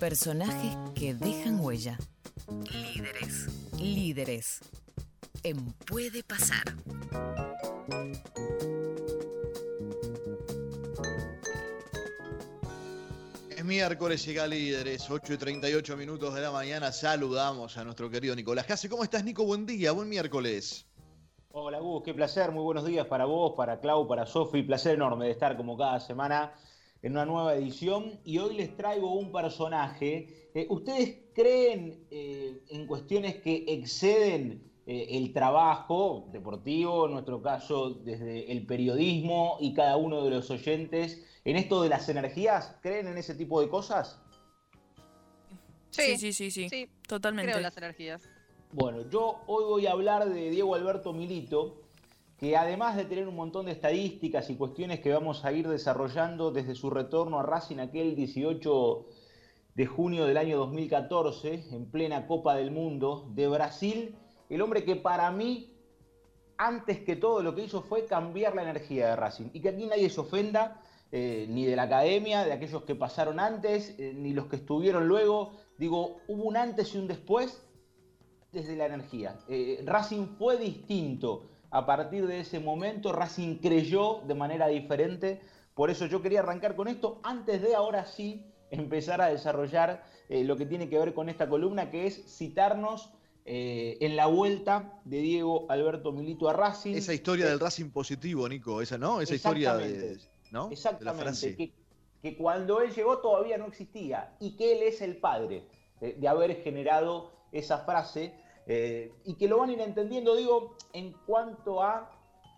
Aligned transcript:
Personajes 0.00 0.74
que 0.94 1.12
dejan 1.12 1.60
huella. 1.60 1.98
Líderes. 2.72 3.48
Líderes. 3.78 4.60
En 5.42 5.74
Puede 5.74 6.24
Pasar. 6.24 6.64
Es 13.50 13.62
miércoles, 13.62 14.24
llega 14.24 14.46
Líderes, 14.46 15.10
8 15.10 15.34
y 15.34 15.36
38 15.36 15.98
minutos 15.98 16.34
de 16.34 16.40
la 16.40 16.50
mañana. 16.50 16.92
Saludamos 16.92 17.76
a 17.76 17.84
nuestro 17.84 18.08
querido 18.08 18.34
Nicolás 18.34 18.64
Case. 18.64 18.88
¿Cómo 18.88 19.04
estás, 19.04 19.22
Nico? 19.22 19.44
Buen 19.44 19.66
día, 19.66 19.92
buen 19.92 20.08
miércoles. 20.08 20.86
Hola, 21.52 21.78
Gus, 21.78 22.04
qué 22.04 22.14
placer. 22.14 22.52
Muy 22.52 22.62
buenos 22.62 22.86
días 22.86 23.06
para 23.06 23.26
vos, 23.26 23.52
para 23.54 23.80
Clau, 23.80 24.08
para 24.08 24.24
Sofi. 24.24 24.62
Placer 24.62 24.94
enorme 24.94 25.26
de 25.26 25.32
estar 25.32 25.58
como 25.58 25.76
cada 25.76 26.00
semana 26.00 26.54
en 27.02 27.12
una 27.12 27.24
nueva 27.24 27.54
edición. 27.54 28.20
Y 28.24 28.38
hoy 28.38 28.56
les 28.56 28.76
traigo 28.76 29.14
un 29.14 29.32
personaje. 29.32 30.50
Eh, 30.54 30.66
¿Ustedes 30.68 31.16
creen 31.34 32.06
eh, 32.10 32.62
en 32.68 32.86
cuestiones 32.86 33.36
que 33.36 33.64
exceden 33.68 34.70
eh, 34.86 35.06
el 35.10 35.32
trabajo 35.32 36.28
deportivo, 36.32 37.06
en 37.06 37.12
nuestro 37.12 37.40
caso 37.42 37.90
desde 37.90 38.50
el 38.50 38.66
periodismo 38.66 39.58
y 39.60 39.74
cada 39.74 39.96
uno 39.96 40.24
de 40.24 40.30
los 40.30 40.50
oyentes, 40.50 41.24
en 41.44 41.56
esto 41.56 41.82
de 41.82 41.88
las 41.88 42.08
energías? 42.08 42.76
¿Creen 42.82 43.06
en 43.08 43.18
ese 43.18 43.34
tipo 43.34 43.60
de 43.60 43.68
cosas? 43.68 44.20
Sí, 45.90 46.16
sí, 46.16 46.32
sí, 46.32 46.50
sí, 46.50 46.68
Sí, 46.68 46.88
totalmente. 47.06 47.48
creo 47.48 47.58
en 47.58 47.62
las 47.64 47.76
energías. 47.76 48.22
Bueno, 48.72 49.08
yo 49.10 49.40
hoy 49.48 49.64
voy 49.64 49.86
a 49.86 49.92
hablar 49.92 50.28
de 50.28 50.50
Diego 50.50 50.76
Alberto 50.76 51.12
Milito, 51.12 51.82
que 52.40 52.56
además 52.56 52.96
de 52.96 53.04
tener 53.04 53.28
un 53.28 53.36
montón 53.36 53.66
de 53.66 53.72
estadísticas 53.72 54.48
y 54.48 54.56
cuestiones 54.56 55.00
que 55.00 55.12
vamos 55.12 55.44
a 55.44 55.52
ir 55.52 55.68
desarrollando 55.68 56.50
desde 56.50 56.74
su 56.74 56.88
retorno 56.88 57.38
a 57.38 57.42
Racing 57.42 57.80
aquel 57.80 58.16
18 58.16 59.06
de 59.74 59.86
junio 59.86 60.24
del 60.24 60.38
año 60.38 60.56
2014, 60.56 61.66
en 61.70 61.90
plena 61.90 62.26
Copa 62.26 62.54
del 62.54 62.70
Mundo 62.70 63.30
de 63.34 63.46
Brasil, 63.46 64.16
el 64.48 64.62
hombre 64.62 64.84
que 64.84 64.96
para 64.96 65.30
mí, 65.30 65.76
antes 66.56 67.00
que 67.00 67.14
todo 67.14 67.42
lo 67.42 67.54
que 67.54 67.64
hizo 67.64 67.82
fue 67.82 68.06
cambiar 68.06 68.54
la 68.54 68.62
energía 68.62 69.08
de 69.08 69.16
Racing. 69.16 69.50
Y 69.52 69.60
que 69.60 69.68
aquí 69.68 69.84
nadie 69.84 70.08
se 70.08 70.20
ofenda, 70.20 70.80
eh, 71.12 71.44
ni 71.46 71.66
de 71.66 71.76
la 71.76 71.82
academia, 71.82 72.44
de 72.44 72.54
aquellos 72.54 72.84
que 72.84 72.94
pasaron 72.94 73.38
antes, 73.38 73.94
eh, 73.98 74.14
ni 74.14 74.32
los 74.32 74.46
que 74.46 74.56
estuvieron 74.56 75.06
luego. 75.08 75.52
Digo, 75.76 76.22
hubo 76.26 76.44
un 76.44 76.56
antes 76.56 76.94
y 76.94 76.98
un 76.98 77.06
después 77.06 77.62
desde 78.50 78.76
la 78.76 78.86
energía. 78.86 79.38
Eh, 79.46 79.82
Racing 79.84 80.36
fue 80.38 80.56
distinto. 80.56 81.50
A 81.70 81.86
partir 81.86 82.26
de 82.26 82.40
ese 82.40 82.58
momento, 82.58 83.12
Racing 83.12 83.56
creyó 83.56 84.22
de 84.26 84.34
manera 84.34 84.66
diferente. 84.68 85.40
Por 85.74 85.90
eso 85.90 86.06
yo 86.06 86.20
quería 86.20 86.40
arrancar 86.40 86.74
con 86.76 86.88
esto 86.88 87.20
antes 87.22 87.62
de 87.62 87.74
ahora 87.74 88.04
sí 88.06 88.44
empezar 88.70 89.20
a 89.20 89.28
desarrollar 89.28 90.04
eh, 90.28 90.44
lo 90.44 90.56
que 90.56 90.66
tiene 90.66 90.88
que 90.88 90.98
ver 90.98 91.14
con 91.14 91.28
esta 91.28 91.48
columna, 91.48 91.90
que 91.90 92.06
es 92.06 92.36
citarnos 92.36 93.10
eh, 93.44 93.96
en 94.00 94.16
la 94.16 94.26
vuelta 94.26 95.00
de 95.04 95.18
Diego 95.20 95.66
Alberto 95.68 96.12
Milito 96.12 96.48
a 96.48 96.52
Racing. 96.52 96.94
Esa 96.94 97.14
historia 97.14 97.46
Eh, 97.46 97.50
del 97.50 97.60
Racing 97.60 97.90
positivo, 97.90 98.48
Nico, 98.48 98.80
esa, 98.82 98.98
¿no? 98.98 99.20
Esa 99.20 99.34
historia 99.34 99.76
de. 99.76 100.18
¿no? 100.50 100.64
de 100.64 100.68
la 100.68 100.72
Exactamente, 100.74 101.22
frase. 101.22 101.56
que, 101.56 101.72
que 102.22 102.36
cuando 102.36 102.80
él 102.80 102.92
llegó 102.92 103.18
todavía 103.18 103.56
no 103.58 103.66
existía 103.66 104.34
y 104.40 104.56
que 104.56 104.72
él 104.72 104.82
es 104.82 105.00
el 105.00 105.16
padre 105.18 105.64
de, 106.00 106.14
de 106.14 106.28
haber 106.28 106.62
generado 106.62 107.32
esa 107.52 107.78
frase 107.78 108.34
eh, 108.72 109.12
y 109.24 109.34
que 109.34 109.48
lo 109.48 109.58
van 109.58 109.70
a 109.70 109.72
ir 109.72 109.80
entendiendo, 109.80 110.36
digo, 110.36 110.76
en 110.92 111.12
cuanto 111.26 111.82
a 111.82 112.08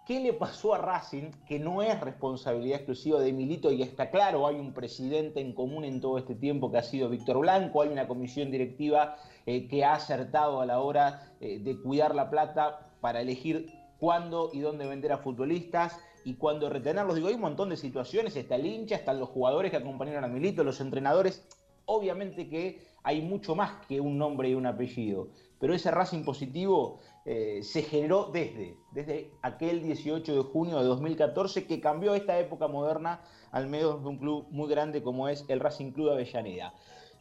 qué 0.07 0.21
le 0.21 0.35
pasó 0.35 0.75
a 0.75 0.79
Racing, 0.79 1.31
que 1.49 1.59
no 1.59 1.81
es 1.81 1.99
responsabilidad 2.01 2.77
exclusiva 2.77 3.19
de 3.19 3.33
Milito 3.33 3.73
y 3.73 3.81
está 3.81 4.11
claro, 4.11 4.47
hay 4.47 4.57
un 4.57 4.75
presidente 4.75 5.41
en 5.41 5.55
común 5.55 5.87
en 5.87 6.03
todo 6.03 6.19
este 6.19 6.35
tiempo 6.35 6.71
que 6.71 6.77
ha 6.77 6.83
sido 6.83 7.09
Víctor 7.09 7.39
Blanco, 7.39 7.81
hay 7.81 7.89
una 7.89 8.07
comisión 8.07 8.51
directiva 8.51 9.17
eh, 9.47 9.67
que 9.69 9.87
ha 9.87 9.95
acertado 9.95 10.61
a 10.61 10.67
la 10.67 10.81
hora 10.81 11.33
eh, 11.41 11.61
de 11.61 11.81
cuidar 11.81 12.15
la 12.15 12.29
plata 12.29 12.93
para 13.01 13.23
elegir 13.23 13.73
cuándo 13.99 14.51
y 14.53 14.61
dónde 14.61 14.87
vender 14.87 15.13
a 15.13 15.17
futbolistas 15.19 15.99
y 16.27 16.35
cuándo 16.35 16.69
retenerlos. 16.69 17.15
Digo, 17.15 17.29
hay 17.29 17.37
un 17.37 17.41
montón 17.41 17.71
de 17.71 17.79
situaciones, 17.79 18.37
está 18.37 18.57
el 18.57 18.67
hincha, 18.67 18.97
están 18.97 19.19
los 19.19 19.31
jugadores 19.31 19.71
que 19.71 19.79
acompañaron 19.79 20.25
a 20.25 20.29
Milito, 20.29 20.63
los 20.63 20.83
entrenadores. 20.83 21.49
Obviamente 21.87 22.51
que 22.51 22.93
hay 23.03 23.21
mucho 23.21 23.55
más 23.55 23.87
que 23.87 24.01
un 24.01 24.19
nombre 24.19 24.51
y 24.51 24.55
un 24.55 24.67
apellido, 24.67 25.29
pero 25.63 25.75
ese 25.75 25.93
Racing 25.93 26.25
positivo 26.25 26.99
eh, 27.25 27.61
se 27.63 27.83
generó 27.83 28.31
desde, 28.33 28.79
desde 28.91 29.31
aquel 29.43 29.81
18 29.81 30.35
de 30.35 30.43
junio 30.43 30.77
de 30.81 30.85
2014 30.87 31.69
que 31.69 31.81
cambió 31.81 32.17
esta 32.17 32.37
época 32.41 32.67
moderna 32.67 33.21
al 33.53 33.69
medio 33.69 33.97
de 33.99 34.09
un 34.09 34.19
club 34.19 34.49
muy 34.51 34.69
grande 34.69 35.05
como 35.05 35.29
es 35.29 35.45
el 35.47 35.61
Racing 35.61 35.93
Club 35.93 36.07
de 36.09 36.13
Avellaneda. 36.15 36.75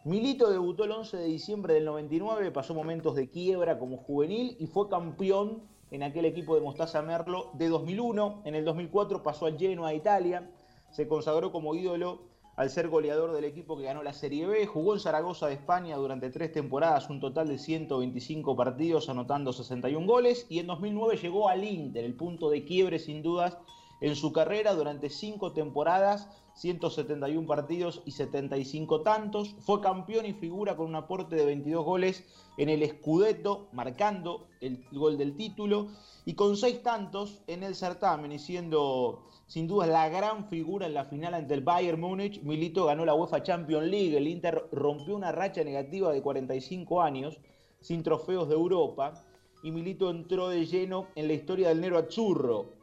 Milito 0.06 0.50
debutó 0.50 0.86
el 0.86 0.92
11 0.92 1.18
de 1.18 1.26
diciembre 1.26 1.76
del 1.76 1.86
99, 1.86 2.50
pasó 2.50 2.74
momentos 2.74 3.16
de 3.16 3.30
quiebra 3.30 3.78
como 3.78 3.98
juvenil 3.98 4.58
y 4.60 4.66
fue 4.66 4.90
campeón 4.90 5.62
en 5.92 6.02
aquel 6.02 6.26
equipo 6.26 6.56
de 6.56 6.62
Mostaza 6.62 7.04
Merlo 7.04 7.52
de 7.54 7.70
2001. 7.70 8.42
En 8.46 8.56
el 8.56 8.66
2004 8.66 9.22
pasó 9.22 9.46
al 9.46 9.60
Genoa 9.60 9.90
a 9.90 9.94
Italia, 9.94 10.50
se 10.90 11.08
consagró 11.08 11.52
como 11.52 11.76
ídolo 11.76 12.31
al 12.62 12.70
ser 12.70 12.90
goleador 12.90 13.34
del 13.34 13.46
equipo 13.46 13.76
que 13.76 13.86
ganó 13.86 14.04
la 14.04 14.14
Serie 14.14 14.46
B, 14.46 14.68
jugó 14.68 14.94
en 14.94 15.00
Zaragoza 15.00 15.48
de 15.48 15.56
España 15.56 15.96
durante 15.96 16.30
tres 16.30 16.52
temporadas, 16.52 17.10
un 17.10 17.20
total 17.20 17.48
de 17.48 17.58
125 17.58 18.56
partidos, 18.56 19.10
anotando 19.10 19.52
61 19.52 20.06
goles, 20.06 20.46
y 20.48 20.60
en 20.60 20.68
2009 20.68 21.18
llegó 21.18 21.50
al 21.50 21.64
Inter, 21.64 22.06
el 22.06 22.14
punto 22.14 22.52
de 22.52 22.64
quiebre 22.64 23.00
sin 23.00 23.24
dudas 23.24 23.58
en 24.02 24.16
su 24.16 24.34
carrera 24.34 24.74
durante 24.74 25.10
cinco 25.10 25.54
temporadas, 25.54 26.28
171 26.56 27.48
partidos 27.48 28.02
y 28.06 28.12
75 28.12 29.02
tantos. 29.02 29.56
Fue 29.60 29.80
campeón 29.80 30.26
y 30.26 30.34
figura 30.34 30.76
con 30.76 30.88
un 30.88 30.96
aporte 30.96 31.36
de 31.36 31.46
22 31.46 31.86
goles 31.86 32.26
en 32.58 32.70
el 32.70 32.88
Scudetto, 32.90 33.68
marcando 33.72 34.48
el 34.60 34.84
gol 34.92 35.18
del 35.18 35.36
título, 35.36 35.88
y 36.26 36.34
con 36.34 36.58
seis 36.58 36.84
tantos 36.84 37.42
en 37.48 37.64
el 37.64 37.76
certamen, 37.76 38.32
y 38.32 38.40
siendo 38.40 39.28
sin 39.48 39.68
duda 39.68 39.86
la 39.86 40.10
gran 40.10 40.48
figura 40.50 40.88
en 40.88 40.94
la 40.94 41.06
final 41.06 41.34
ante 41.34 41.54
el 41.54 41.62
Bayern 41.62 42.00
Múnich. 42.00 42.42
Milito 42.42 42.86
ganó 42.86 43.06
la 43.06 43.14
UEFA 43.14 43.44
Champions 43.44 43.88
League, 43.88 44.18
el 44.18 44.28
Inter 44.28 44.68
rompió 44.72 45.16
una 45.16 45.32
racha 45.32 45.64
negativa 45.64 46.12
de 46.12 46.22
45 46.22 47.02
años 47.02 47.40
sin 47.80 48.04
trofeos 48.04 48.48
de 48.48 48.56
Europa, 48.56 49.26
y 49.64 49.72
Milito 49.72 50.10
entró 50.10 50.50
de 50.50 50.66
lleno 50.66 51.08
en 51.16 51.28
la 51.28 51.34
historia 51.34 51.70
del 51.70 51.82
Nero 51.82 51.98
Azzurro. 51.98 52.81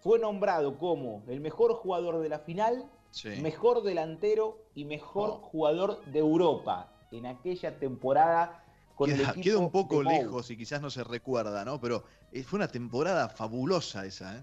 Fue 0.00 0.18
nombrado 0.18 0.78
como 0.78 1.24
el 1.28 1.40
mejor 1.40 1.74
jugador 1.74 2.20
de 2.20 2.28
la 2.28 2.38
final, 2.38 2.90
Sí. 3.10 3.30
mejor 3.40 3.82
delantero 3.82 4.58
y 4.74 4.84
mejor 4.84 5.30
Oh. 5.30 5.38
jugador 5.38 6.04
de 6.06 6.18
Europa 6.18 6.92
en 7.10 7.26
aquella 7.26 7.78
temporada 7.78 8.64
con 8.94 9.10
el 9.10 9.16
Queda, 9.18 9.32
queda 9.34 9.58
un 9.58 9.70
poco 9.70 10.02
lejos 10.02 10.50
y 10.50 10.56
quizás 10.56 10.82
no 10.82 10.90
se 10.90 11.04
recuerda, 11.04 11.64
¿no? 11.64 11.80
Pero 11.80 12.04
eh, 12.32 12.42
fue 12.42 12.58
una 12.58 12.68
temporada 12.68 13.28
fabulosa 13.28 14.04
esa, 14.04 14.36
¿eh? 14.36 14.42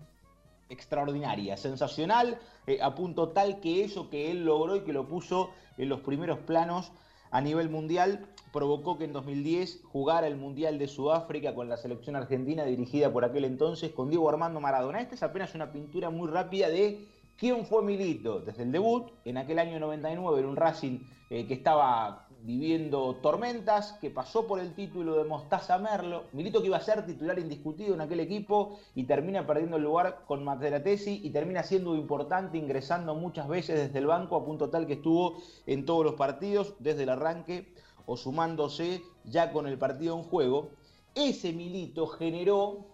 extraordinaria, 0.69 1.57
sensacional, 1.57 2.39
eh, 2.65 2.79
a 2.81 2.95
punto 2.95 3.29
tal 3.29 3.59
que 3.59 3.83
eso 3.83 4.09
que 4.09 4.31
él 4.31 4.45
logró 4.45 4.75
y 4.77 4.81
que 4.81 4.93
lo 4.93 5.07
puso 5.07 5.51
en 5.77 5.89
los 5.89 6.01
primeros 6.01 6.39
planos 6.39 6.91
a 7.29 7.39
nivel 7.41 7.69
mundial 7.69 8.27
provocó 8.55 8.97
que 8.97 9.03
en 9.03 9.11
2010 9.11 9.81
jugara 9.83 10.27
el 10.27 10.37
Mundial 10.37 10.79
de 10.79 10.87
Sudáfrica 10.87 11.53
con 11.53 11.67
la 11.67 11.75
selección 11.75 12.15
argentina 12.15 12.63
dirigida 12.63 13.11
por 13.11 13.25
aquel 13.25 13.43
entonces 13.43 13.91
con 13.91 14.09
Diego 14.09 14.29
Armando 14.29 14.61
Maradona. 14.61 15.01
Esta 15.01 15.15
es 15.15 15.23
apenas 15.23 15.53
una 15.55 15.73
pintura 15.73 16.09
muy 16.09 16.29
rápida 16.29 16.69
de 16.69 17.05
quién 17.37 17.65
fue 17.65 17.83
Milito 17.83 18.39
desde 18.39 18.63
el 18.63 18.71
debut 18.71 19.11
en 19.25 19.37
aquel 19.37 19.59
año 19.59 19.77
99 19.77 20.39
en 20.39 20.45
un 20.45 20.55
Racing 20.55 20.99
eh, 21.29 21.45
que 21.45 21.53
estaba 21.53 22.27
viviendo 22.43 23.15
tormentas, 23.15 23.97
que 23.99 24.09
pasó 24.09 24.47
por 24.47 24.61
el 24.61 24.73
título 24.73 25.17
de 25.17 25.25
Mostaza 25.25 25.77
Merlo, 25.77 26.23
Milito 26.31 26.61
que 26.61 26.67
iba 26.67 26.77
a 26.77 26.81
ser 26.81 27.05
titular 27.05 27.37
indiscutido 27.37 27.93
en 27.93 27.99
aquel 27.99 28.21
equipo 28.21 28.79
y 28.95 29.03
termina 29.03 29.45
perdiendo 29.45 29.75
el 29.75 29.83
lugar 29.83 30.23
con 30.25 30.45
Materatesi 30.45 31.19
y 31.21 31.29
termina 31.31 31.63
siendo 31.63 31.93
importante 31.93 32.57
ingresando 32.57 33.15
muchas 33.15 33.49
veces 33.49 33.87
desde 33.87 33.99
el 33.99 34.05
banco 34.05 34.37
a 34.37 34.45
punto 34.45 34.69
tal 34.69 34.87
que 34.87 34.93
estuvo 34.93 35.35
en 35.67 35.85
todos 35.85 36.05
los 36.05 36.13
partidos 36.13 36.75
desde 36.79 37.03
el 37.03 37.09
arranque 37.09 37.75
o 38.05 38.17
sumándose 38.17 39.01
ya 39.23 39.51
con 39.51 39.67
el 39.67 39.77
partido 39.77 40.17
en 40.17 40.23
juego. 40.23 40.69
Ese 41.13 41.53
Milito 41.53 42.07
generó 42.07 42.85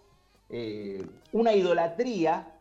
eh, 0.48 1.04
una 1.32 1.54
idolatría 1.54 2.52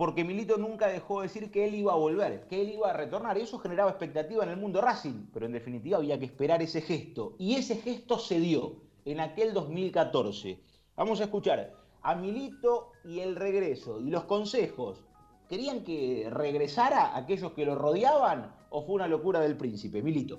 porque 0.00 0.24
Milito 0.24 0.56
nunca 0.56 0.88
dejó 0.88 1.20
de 1.20 1.28
decir 1.28 1.50
que 1.50 1.66
él 1.66 1.74
iba 1.74 1.92
a 1.92 1.96
volver, 1.96 2.46
que 2.48 2.62
él 2.62 2.70
iba 2.70 2.88
a 2.88 2.94
retornar, 2.94 3.36
y 3.36 3.42
eso 3.42 3.58
generaba 3.58 3.90
expectativa 3.90 4.42
en 4.44 4.48
el 4.48 4.56
mundo 4.56 4.80
Racing, 4.80 5.26
pero 5.30 5.44
en 5.44 5.52
definitiva 5.52 5.98
había 5.98 6.18
que 6.18 6.24
esperar 6.24 6.62
ese 6.62 6.80
gesto, 6.80 7.34
y 7.38 7.56
ese 7.56 7.76
gesto 7.76 8.18
se 8.18 8.40
dio 8.40 8.76
en 9.04 9.20
aquel 9.20 9.52
2014. 9.52 10.58
Vamos 10.96 11.20
a 11.20 11.24
escuchar 11.24 11.74
a 12.00 12.14
Milito 12.14 12.92
y 13.04 13.20
el 13.20 13.36
regreso, 13.36 14.00
y 14.00 14.08
los 14.08 14.24
consejos. 14.24 15.04
¿Querían 15.50 15.84
que 15.84 16.28
regresara 16.30 17.14
aquellos 17.14 17.52
que 17.52 17.66
lo 17.66 17.74
rodeaban 17.74 18.54
o 18.70 18.80
fue 18.80 18.94
una 18.94 19.06
locura 19.06 19.40
del 19.40 19.58
príncipe? 19.58 20.00
Milito. 20.00 20.38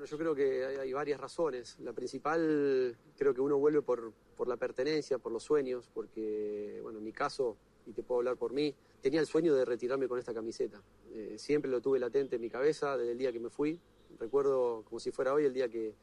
Bueno, 0.00 0.12
yo 0.12 0.16
creo 0.16 0.34
que 0.34 0.64
hay, 0.80 0.92
varias 0.94 1.20
razones. 1.20 1.76
La 1.80 1.92
principal, 1.92 2.96
creo 3.18 3.34
que 3.34 3.42
uno 3.42 3.58
vuelve 3.58 3.82
por, 3.82 4.14
por 4.34 4.48
la 4.48 4.56
pertenencia, 4.56 5.18
por 5.18 5.30
los 5.30 5.42
sueños, 5.42 5.90
porque, 5.92 6.80
bueno, 6.82 7.00
en 7.00 7.04
mi 7.04 7.12
caso, 7.12 7.58
y 7.84 7.92
te 7.92 8.02
puedo 8.02 8.20
hablar 8.20 8.38
por 8.38 8.54
mí, 8.54 8.74
tenía 9.02 9.20
el 9.20 9.26
sueño 9.26 9.54
de 9.54 9.66
retirarme 9.66 10.08
con 10.08 10.18
esta 10.18 10.32
camiseta. 10.32 10.82
Eh, 11.12 11.34
siempre 11.36 11.70
lo 11.70 11.82
tuve 11.82 11.98
latente 11.98 12.36
en 12.36 12.40
mi 12.40 12.48
cabeza 12.48 12.96
desde 12.96 13.12
el 13.12 13.18
día 13.18 13.30
que 13.30 13.40
me 13.40 13.50
fui. 13.50 13.78
recuerdo 14.18 14.84
como 14.88 15.00
si 15.00 15.10
fuera 15.10 15.34
hoy 15.34 15.44
el 15.44 15.52
día 15.52 15.68
que, 15.68 15.94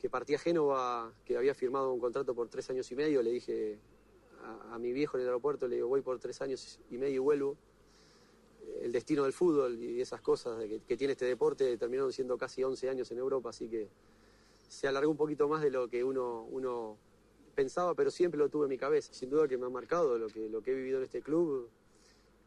que 0.00 0.10
partí 0.10 0.34
a 0.34 0.40
Génova, 0.40 1.14
que 1.24 1.36
había 1.36 1.54
firmado 1.54 1.92
un 1.92 2.00
contrato 2.00 2.34
por 2.34 2.48
tres 2.48 2.70
años 2.70 2.90
y 2.90 2.96
medio, 2.96 3.22
le 3.22 3.30
dije 3.30 3.78
a, 4.72 4.80
mi 4.80 4.92
viejo 4.92 5.16
en 5.16 5.20
el 5.20 5.28
aeropuerto, 5.28 5.68
le 5.68 5.76
digo, 5.76 5.86
voy 5.86 6.00
por 6.00 6.18
tres 6.18 6.42
años 6.42 6.80
y 6.90 6.98
medio 6.98 7.14
y 7.14 7.18
vuelvo. 7.18 7.56
El 8.80 8.92
destino 8.92 9.24
del 9.24 9.32
fútbol 9.32 9.78
y 9.82 10.00
esas 10.00 10.20
cosas 10.20 10.64
que, 10.86 10.96
tiene 10.96 11.12
este 11.12 11.24
deporte 11.24 11.76
terminaron 11.76 12.12
siendo 12.12 12.36
casi 12.36 12.62
11 12.62 12.88
años 12.88 13.10
en 13.10 13.18
Europa, 13.18 13.50
así 13.50 13.68
que 13.68 13.88
se 14.68 14.88
alargó 14.88 15.10
un 15.10 15.16
poquito 15.16 15.48
más 15.48 15.62
de 15.62 15.70
lo 15.70 15.88
que 15.88 16.02
uno, 16.02 16.96
pensaba, 17.54 17.94
pero 17.94 18.10
siempre 18.10 18.38
lo 18.38 18.48
tuve 18.48 18.64
en 18.64 18.70
mi 18.70 18.78
cabeza. 18.78 19.12
Sin 19.12 19.30
duda 19.30 19.46
que 19.46 19.58
me 19.58 19.66
ha 19.66 19.68
marcado 19.68 20.16
lo 20.18 20.28
que, 20.28 20.48
lo 20.48 20.62
que 20.62 20.72
he 20.72 20.74
vivido 20.74 20.98
en 20.98 21.04
este 21.04 21.20
club, 21.20 21.68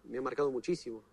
me 0.06 0.18
ha 0.18 0.22
marcado 0.22 0.52
muchísimo. 0.52 1.04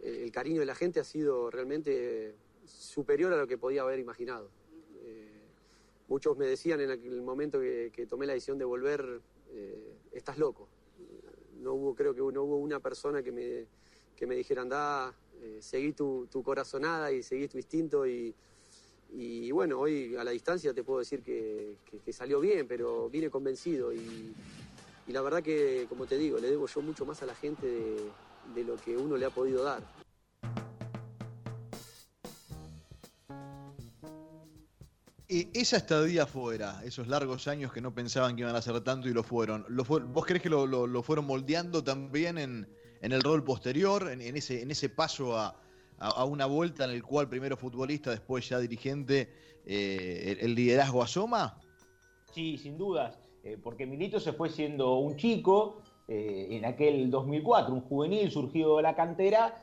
Eh, 0.00 0.24
el 0.24 0.30
cariño 0.30 0.60
de 0.60 0.66
la 0.66 0.74
gente 0.74 1.00
ha 1.00 1.04
sido 1.04 1.50
realmente 1.50 2.34
superior 2.66 3.32
a 3.32 3.36
lo 3.36 3.46
que 3.46 3.58
podía 3.58 3.82
haber 3.82 3.98
imaginado. 3.98 4.50
Muchos 6.08 6.38
me 6.38 6.46
decían 6.46 6.80
en 6.80 6.90
el 6.90 7.20
momento 7.20 7.60
que, 7.60 8.06
tomé 8.08 8.26
la 8.26 8.32
decisión 8.32 8.58
de 8.58 8.64
volver, 8.64 9.20
eh, 9.50 9.92
estás 10.12 10.38
loco. 10.38 10.66
No 11.58 11.74
hubo, 11.74 11.94
creo 11.94 12.14
que 12.14 12.20
no 12.20 12.42
hubo 12.42 12.56
una 12.56 12.80
persona 12.80 13.22
que 13.22 13.32
me, 13.32 13.66
que 14.16 14.26
me 14.26 14.34
dijera, 14.34 14.62
anda, 14.62 15.14
eh, 15.40 15.58
seguí 15.60 15.92
tu, 15.92 16.28
corazonada 16.44 17.12
y 17.12 17.22
seguí 17.22 17.46
tu 17.48 17.56
instinto 17.56 18.06
y, 18.06 18.34
bueno, 19.52 19.78
hoy 19.78 20.16
a 20.16 20.24
la 20.24 20.32
distancia 20.32 20.74
te 20.74 20.82
puedo 20.82 20.98
decir 20.98 21.22
que, 21.22 21.76
salió 22.12 22.40
bien, 22.40 22.66
pero 22.66 23.08
vine 23.08 23.30
convencido 23.30 23.92
y, 23.92 24.34
la 25.08 25.22
verdad 25.22 25.42
que, 25.42 25.86
como 25.88 26.06
te 26.06 26.18
digo, 26.18 26.38
le 26.38 26.50
debo 26.50 26.66
yo 26.66 26.82
mucho 26.82 27.06
más 27.06 27.22
a 27.22 27.26
la 27.26 27.34
gente 27.34 27.66
de 28.54 28.64
lo 28.64 28.76
que 28.76 28.96
uno 28.96 29.16
le 29.16 29.24
ha 29.24 29.30
podido 29.30 29.62
dar. 29.62 29.97
Esa 35.28 35.76
estadía 35.76 36.22
afuera, 36.22 36.80
esos 36.84 37.06
largos 37.06 37.48
años 37.48 37.70
que 37.72 37.82
no 37.82 37.94
pensaban 37.94 38.34
que 38.34 38.42
iban 38.42 38.56
a 38.56 38.62
ser 38.62 38.80
tanto 38.80 39.08
y 39.08 39.12
lo 39.12 39.22
fueron, 39.22 39.66
¿vos 39.68 40.24
crees 40.24 40.42
que 40.42 40.48
lo, 40.48 41.02
fueron 41.02 41.26
moldeando 41.26 41.84
también 41.84 42.38
en, 42.38 42.66
el 43.02 43.22
rol 43.22 43.44
posterior, 43.44 44.10
en, 44.10 44.20
ese, 44.22 44.62
en 44.62 44.70
ese 44.70 44.88
paso 44.88 45.38
a, 45.38 45.54
una 46.24 46.46
vuelta 46.46 46.84
en 46.84 46.90
el 46.90 47.02
cual 47.02 47.28
primero 47.28 47.56
futbolista, 47.56 48.10
después 48.10 48.48
ya 48.48 48.58
dirigente, 48.58 49.28
eh, 49.66 50.38
el, 50.40 50.54
liderazgo 50.54 51.02
asoma? 51.02 51.60
Sí, 52.32 52.56
sin 52.56 52.78
dudas, 52.78 53.18
eh, 53.42 53.58
porque 53.62 53.84
Milito 53.84 54.20
se 54.20 54.32
fue 54.32 54.48
siendo 54.48 54.94
un 54.94 55.16
chico 55.16 55.82
eh, 56.06 56.48
en 56.52 56.64
aquel 56.64 57.10
2004, 57.10 57.74
un 57.74 57.82
juvenil 57.82 58.30
surgido 58.30 58.78
de 58.78 58.82
la 58.82 58.96
cantera 58.96 59.62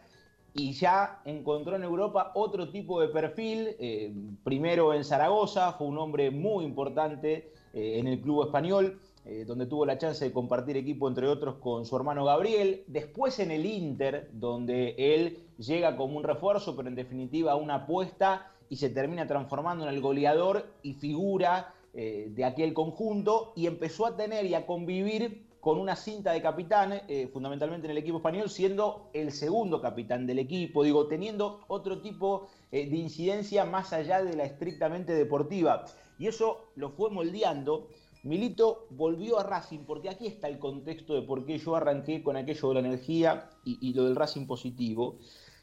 y 0.56 0.72
ya 0.72 1.20
encontró 1.26 1.76
en 1.76 1.84
Europa 1.84 2.32
otro 2.34 2.70
tipo 2.70 3.02
de 3.02 3.10
perfil. 3.10 3.76
Eh, 3.78 4.14
primero 4.44 4.94
en 4.94 5.04
Zaragoza, 5.04 5.74
fue 5.74 5.88
un 5.88 5.98
hombre 5.98 6.32
muy 6.32 6.64
importante 6.64 7.52
eh, 7.74 8.00
en 8.00 8.08
el 8.08 8.22
club 8.22 8.46
español, 8.46 8.98
eh, 9.26 9.44
donde 9.46 9.66
tuvo 9.66 9.86
la 9.86 9.98
chance 9.98 10.24
de 10.24 10.32
compartir 10.32 10.78
equipo, 10.78 11.10
entre 11.10 11.28
otros, 11.28 11.56
con 11.56 11.86
su 11.86 11.98
hermano 11.98 12.24
Gabriel. 12.24 12.86
Después 12.88 13.38
en 13.40 13.52
el 13.52 13.66
Inter, 13.66 14.30
donde 14.32 14.96
él 14.98 15.40
llega 15.58 15.98
como 15.98 16.18
un 16.18 16.24
refuerzo, 16.24 16.74
pero 16.74 16.88
en 16.88 16.96
definitiva 16.96 17.58
una 17.58 17.76
apuesta 17.76 18.50
y 18.70 18.78
se 18.78 18.90
termina 18.90 19.28
transformando 19.28 19.84
en 19.84 19.94
el 19.94 20.00
goleador 20.02 20.68
y 20.82 20.94
figura 20.94 21.74
de 21.94 22.44
aquel 22.44 22.74
conjunto 22.74 23.54
y 23.56 23.68
empezó 23.68 24.06
a 24.06 24.18
tener 24.18 24.46
y 24.46 24.54
a 24.54 24.66
convivir 24.66 25.46
con 25.66 25.80
una 25.80 25.96
cinta 25.96 26.32
de 26.32 26.44
capitán, 26.44 27.02
eh, 27.08 27.28
fundamentalmente 27.34 27.88
en 27.88 27.92
el 27.92 27.98
equipo 27.98 28.18
español, 28.18 28.52
siendo 28.52 29.10
el 29.14 29.32
segundo 29.32 29.82
capitán 29.82 30.28
del 30.28 30.38
equipo, 30.38 30.84
digo, 30.84 31.08
teniendo 31.08 31.62
otro 31.70 32.02
tipo 32.02 32.50
eh, 32.72 32.88
de 32.88 32.96
incidencia 32.98 33.66
más 33.66 33.92
allá 33.92 34.24
de 34.24 34.36
la 34.36 34.44
estrictamente 34.44 35.14
deportiva. 35.14 35.86
Y 36.20 36.28
eso 36.28 36.68
lo 36.76 36.92
fue 36.92 37.10
moldeando. 37.10 37.88
Milito 38.22 38.86
volvió 38.92 39.40
a 39.40 39.44
Racing, 39.44 39.86
porque 39.88 40.08
aquí 40.08 40.28
está 40.28 40.50
el 40.50 40.60
contexto 40.60 41.16
de 41.16 41.24
por 41.24 41.48
qué 41.48 41.58
yo 41.58 41.76
arranqué 41.76 42.22
con 42.22 42.38
aquello 42.38 42.68
de 42.68 42.74
la 42.76 42.88
energía 42.88 43.50
y, 43.64 43.80
y 43.90 43.96
lo 43.96 44.04
del 44.04 44.16
Racing 44.16 44.46
positivo. 44.46 45.18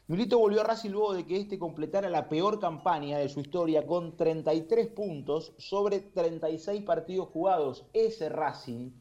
Milito 0.07 0.37
volvió 0.37 0.59
a 0.59 0.65
Racing 0.65 0.89
luego 0.89 1.13
de 1.13 1.25
que 1.25 1.37
este 1.37 1.57
completara 1.57 2.09
la 2.09 2.27
peor 2.27 2.59
campaña 2.59 3.19
de 3.19 3.29
su 3.29 3.39
historia 3.39 3.87
con 3.87 4.17
33 4.17 4.87
puntos 4.87 5.53
sobre 5.57 6.01
36 6.01 6.83
partidos 6.83 7.29
jugados. 7.29 7.85
Ese 7.93 8.27
Racing 8.27 8.91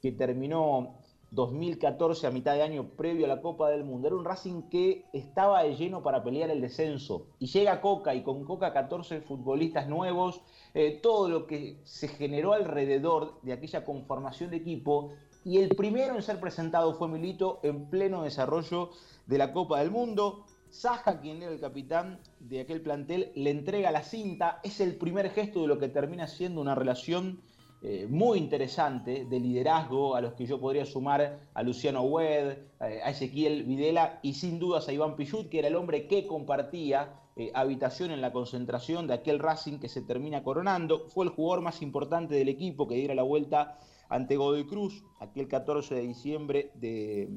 que 0.00 0.12
terminó 0.12 0.94
2014 1.30 2.26
a 2.26 2.30
mitad 2.30 2.54
de 2.54 2.62
año 2.62 2.88
previo 2.96 3.26
a 3.26 3.28
la 3.28 3.42
Copa 3.42 3.68
del 3.68 3.84
Mundo. 3.84 4.08
Era 4.08 4.16
un 4.16 4.24
Racing 4.24 4.62
que 4.70 5.04
estaba 5.12 5.62
de 5.62 5.76
lleno 5.76 6.02
para 6.02 6.22
pelear 6.22 6.50
el 6.50 6.60
descenso. 6.60 7.26
Y 7.38 7.46
llega 7.46 7.80
Coca 7.80 8.14
y 8.14 8.22
con 8.22 8.44
Coca 8.44 8.72
14 8.72 9.20
futbolistas 9.20 9.88
nuevos, 9.88 10.40
eh, 10.74 10.98
todo 11.02 11.28
lo 11.28 11.46
que 11.46 11.80
se 11.84 12.08
generó 12.08 12.54
alrededor 12.54 13.40
de 13.42 13.52
aquella 13.52 13.84
conformación 13.84 14.50
de 14.50 14.56
equipo. 14.56 15.10
Y 15.44 15.58
el 15.58 15.68
primero 15.76 16.16
en 16.16 16.22
ser 16.22 16.40
presentado 16.40 16.94
fue 16.94 17.08
Milito 17.08 17.60
en 17.62 17.90
pleno 17.90 18.22
desarrollo 18.22 18.90
de 19.26 19.38
la 19.38 19.52
Copa 19.52 19.80
del 19.80 19.90
Mundo. 19.90 20.44
Saja, 20.70 21.20
quien 21.20 21.42
era 21.42 21.52
el 21.52 21.60
capitán 21.60 22.20
de 22.40 22.60
aquel 22.60 22.82
plantel, 22.82 23.32
le 23.34 23.50
entrega 23.50 23.90
la 23.90 24.02
cinta. 24.02 24.60
Es 24.62 24.80
el 24.80 24.96
primer 24.96 25.30
gesto 25.30 25.62
de 25.62 25.68
lo 25.68 25.78
que 25.78 25.88
termina 25.88 26.26
siendo 26.26 26.60
una 26.60 26.74
relación 26.74 27.40
eh, 27.80 28.08
muy 28.10 28.38
interesante 28.38 29.24
de 29.24 29.38
liderazgo 29.38 30.16
a 30.16 30.20
los 30.20 30.32
que 30.32 30.46
yo 30.46 30.58
podría 30.58 30.84
sumar 30.84 31.38
a 31.54 31.62
Luciano 31.62 32.02
Wed, 32.02 32.58
eh, 32.80 33.00
a 33.04 33.10
Ezequiel 33.10 33.62
Videla 33.62 34.18
y 34.20 34.34
sin 34.34 34.58
dudas 34.58 34.88
a 34.88 34.92
Iván 34.92 35.14
Pichut, 35.14 35.48
que 35.48 35.60
era 35.60 35.68
el 35.68 35.76
hombre 35.76 36.08
que 36.08 36.26
compartía 36.26 37.14
eh, 37.36 37.52
habitación 37.54 38.10
en 38.10 38.20
la 38.20 38.32
concentración 38.32 39.06
de 39.06 39.14
aquel 39.14 39.38
Racing 39.38 39.78
que 39.78 39.88
se 39.88 40.02
termina 40.02 40.42
coronando. 40.42 41.08
Fue 41.10 41.24
el 41.24 41.30
jugador 41.30 41.62
más 41.62 41.80
importante 41.80 42.34
del 42.34 42.48
equipo 42.48 42.88
que 42.88 42.96
diera 42.96 43.14
la 43.14 43.22
vuelta 43.22 43.78
ante 44.08 44.36
Godoy 44.36 44.66
Cruz, 44.66 45.04
aquel 45.20 45.46
14 45.46 45.94
de 45.94 46.00
diciembre 46.00 46.72
de 46.74 47.28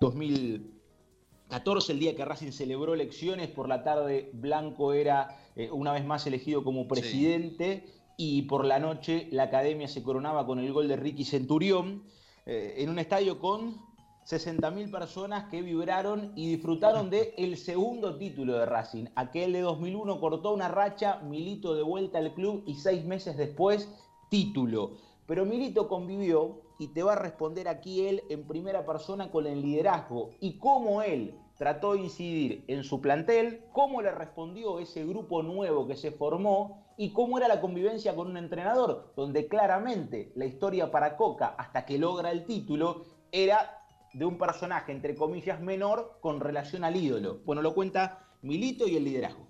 2014, 0.00 1.92
el 1.92 2.00
día 2.00 2.16
que 2.16 2.24
Racing 2.24 2.50
celebró 2.50 2.94
elecciones, 2.94 3.48
por 3.50 3.68
la 3.68 3.84
tarde 3.84 4.30
Blanco 4.32 4.94
era 4.94 5.36
una 5.72 5.92
vez 5.92 6.04
más 6.06 6.26
elegido 6.26 6.64
como 6.64 6.88
presidente 6.88 7.84
y 8.22 8.42
por 8.42 8.66
la 8.66 8.78
noche 8.78 9.28
la 9.30 9.44
academia 9.44 9.88
se 9.88 10.02
coronaba 10.02 10.44
con 10.44 10.58
el 10.58 10.70
gol 10.74 10.88
de 10.88 10.96
Ricky 10.96 11.24
Centurión 11.24 12.02
eh, 12.44 12.74
en 12.76 12.90
un 12.90 12.98
estadio 12.98 13.40
con 13.40 13.78
60.000 14.26 14.90
personas 14.90 15.48
que 15.50 15.62
vibraron 15.62 16.34
y 16.36 16.50
disfrutaron 16.50 17.08
de 17.08 17.32
el 17.38 17.56
segundo 17.56 18.18
título 18.18 18.58
de 18.58 18.66
Racing. 18.66 19.06
Aquel 19.14 19.54
de 19.54 19.62
2001 19.62 20.20
cortó 20.20 20.52
una 20.52 20.68
racha, 20.68 21.20
Milito 21.20 21.74
de 21.74 21.82
vuelta 21.82 22.18
al 22.18 22.34
club 22.34 22.62
y 22.66 22.74
seis 22.74 23.06
meses 23.06 23.38
después 23.38 23.88
título. 24.28 24.98
Pero 25.26 25.46
Milito 25.46 25.88
convivió 25.88 26.60
y 26.78 26.88
te 26.88 27.02
va 27.02 27.14
a 27.14 27.22
responder 27.22 27.68
aquí 27.68 28.06
él 28.06 28.22
en 28.28 28.46
primera 28.46 28.84
persona 28.84 29.30
con 29.30 29.46
el 29.46 29.62
liderazgo 29.62 30.32
y 30.40 30.58
cómo 30.58 31.00
él 31.00 31.40
trató 31.60 31.92
de 31.92 31.98
incidir 32.00 32.64
en 32.68 32.84
su 32.84 33.02
plantel, 33.02 33.66
cómo 33.74 34.00
le 34.00 34.10
respondió 34.10 34.78
ese 34.78 35.04
grupo 35.04 35.42
nuevo 35.42 35.86
que 35.86 35.94
se 35.94 36.10
formó 36.10 36.86
y 36.96 37.12
cómo 37.12 37.36
era 37.36 37.48
la 37.48 37.60
convivencia 37.60 38.16
con 38.16 38.28
un 38.28 38.38
entrenador, 38.38 39.12
donde 39.14 39.46
claramente 39.46 40.32
la 40.36 40.46
historia 40.46 40.90
para 40.90 41.18
Coca, 41.18 41.48
hasta 41.58 41.84
que 41.84 41.98
logra 41.98 42.30
el 42.30 42.46
título, 42.46 43.04
era 43.30 43.84
de 44.14 44.24
un 44.24 44.38
personaje, 44.38 44.90
entre 44.92 45.14
comillas, 45.14 45.60
menor 45.60 46.16
con 46.22 46.40
relación 46.40 46.82
al 46.82 46.96
ídolo. 46.96 47.40
Bueno, 47.44 47.60
lo 47.60 47.74
cuenta 47.74 48.26
Milito 48.40 48.88
y 48.88 48.96
el 48.96 49.04
liderazgo. 49.04 49.46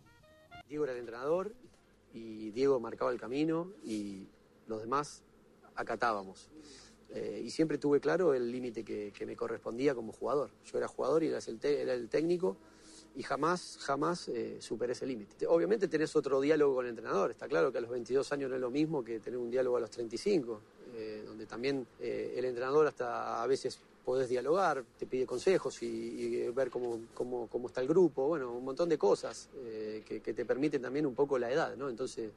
Diego 0.67 0.83
era 0.83 0.95
el 0.95 0.99
entrenador 0.99 1.55
y 2.13 2.51
Diego 2.51 2.81
marcaba 2.81 3.13
el 3.13 3.21
camino 3.21 3.69
y 3.85 4.27
los 4.67 4.81
demás 4.81 5.23
acatábamos. 5.77 6.51
Eh, 7.13 7.43
y 7.45 7.51
siempre 7.51 7.79
tuve 7.79 8.01
claro 8.01 8.35
el 8.35 8.51
límite 8.51 8.85
que, 8.85 9.13
me 9.27 9.35
correspondía 9.37 9.95
como 9.95 10.13
jugador. 10.13 10.51
Yo 10.65 10.79
era 10.79 10.87
jugador 10.87 11.25
y 11.25 11.29
era 11.29 11.39
el, 11.95 12.09
técnico 12.09 12.57
y 13.17 13.23
jamás, 13.23 13.79
jamás 13.81 14.29
eh, 14.29 14.59
superé 14.61 14.93
ese 14.93 15.07
límite. 15.07 15.47
Obviamente 15.47 15.89
tenés 15.89 16.15
otro 16.15 16.41
diálogo 16.41 16.77
con 16.77 16.85
el 16.85 16.91
entrenador, 16.91 17.33
está 17.33 17.49
claro 17.49 17.73
que 17.73 17.79
a 17.79 17.81
los 17.81 17.91
22 17.91 18.31
años 18.33 18.51
no 18.51 18.57
es 18.57 18.63
lo 18.63 18.71
mismo 18.71 19.03
que 19.03 19.19
tener 19.19 19.39
un 19.39 19.51
diálogo 19.51 19.77
a 19.77 19.81
los 19.81 19.91
35, 19.91 20.61
eh, 20.95 21.25
donde 21.27 21.47
también 21.47 21.87
el 21.99 22.45
entrenador 22.45 22.87
hasta 22.87 23.43
a 23.43 23.47
veces 23.47 23.79
podés 24.05 24.29
dialogar, 24.29 24.85
te 24.99 25.07
pide 25.07 25.27
consejos 25.27 25.83
y, 25.83 26.49
ver 26.51 26.71
cómo, 26.71 27.01
cómo, 27.13 27.49
cómo, 27.49 27.69
está 27.69 27.81
el 27.81 27.89
grupo, 27.89 28.29
bueno, 28.29 28.53
un 28.53 28.65
montón 28.65 28.89
de 28.89 28.97
cosas 28.97 29.49
que, 30.07 30.21
que, 30.21 30.33
te 30.33 30.45
permiten 30.45 30.81
también 30.83 31.07
un 31.07 31.15
poco 31.15 31.39
la 31.39 31.51
edad, 31.51 31.77
¿no? 31.77 31.89
Entonces, 31.89 32.31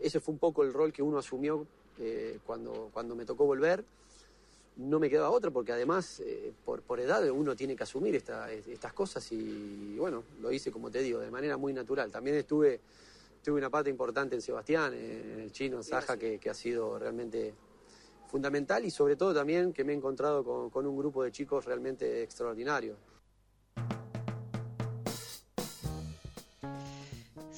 ese 0.00 0.20
fue 0.20 0.32
un 0.32 0.38
poco 0.38 0.62
el 0.62 0.72
rol 0.72 0.92
que 0.92 1.02
uno 1.02 1.18
asumió 1.18 1.66
cuando, 2.44 2.90
cuando 2.92 3.14
me 3.14 3.24
tocó 3.24 3.44
volver, 3.44 3.84
no 4.76 4.98
me 4.98 5.10
quedaba 5.10 5.30
otra 5.30 5.50
porque 5.50 5.72
además 5.72 6.20
eh, 6.20 6.52
por, 6.64 6.82
por, 6.82 7.00
edad 7.00 7.28
uno 7.30 7.54
tiene 7.54 7.76
que 7.76 7.82
asumir 7.82 8.14
estas 8.14 8.92
cosas 8.92 9.30
y 9.32 9.96
bueno, 9.98 10.24
lo 10.40 10.50
hice 10.52 10.70
como 10.70 10.90
te 10.90 11.00
digo, 11.00 11.20
de 11.20 11.30
manera 11.30 11.56
muy 11.56 11.72
natural. 11.72 12.10
También 12.10 12.36
estuve, 12.36 12.80
tuve 13.42 13.58
una 13.58 13.70
parte 13.70 13.90
importante 13.90 14.34
en 14.34 14.42
Sebastián, 14.42 14.94
en 14.94 15.40
el 15.40 15.52
chino, 15.52 15.78
en 15.78 15.84
Saja, 15.84 16.16
que, 16.16 16.40
ha 16.48 16.54
sido 16.54 16.98
realmente 16.98 17.54
fundamental 18.28 18.84
y 18.84 18.90
sobre 18.90 19.16
todo 19.16 19.34
también 19.34 19.72
que 19.72 19.84
me 19.84 19.92
he 19.92 19.96
encontrado 19.96 20.44
con, 20.44 20.70
con 20.70 20.86
un 20.86 20.96
grupo 20.96 21.22
de 21.24 21.32
chicos 21.32 21.64
realmente 21.64 22.22
extraordinarios. 22.22 22.96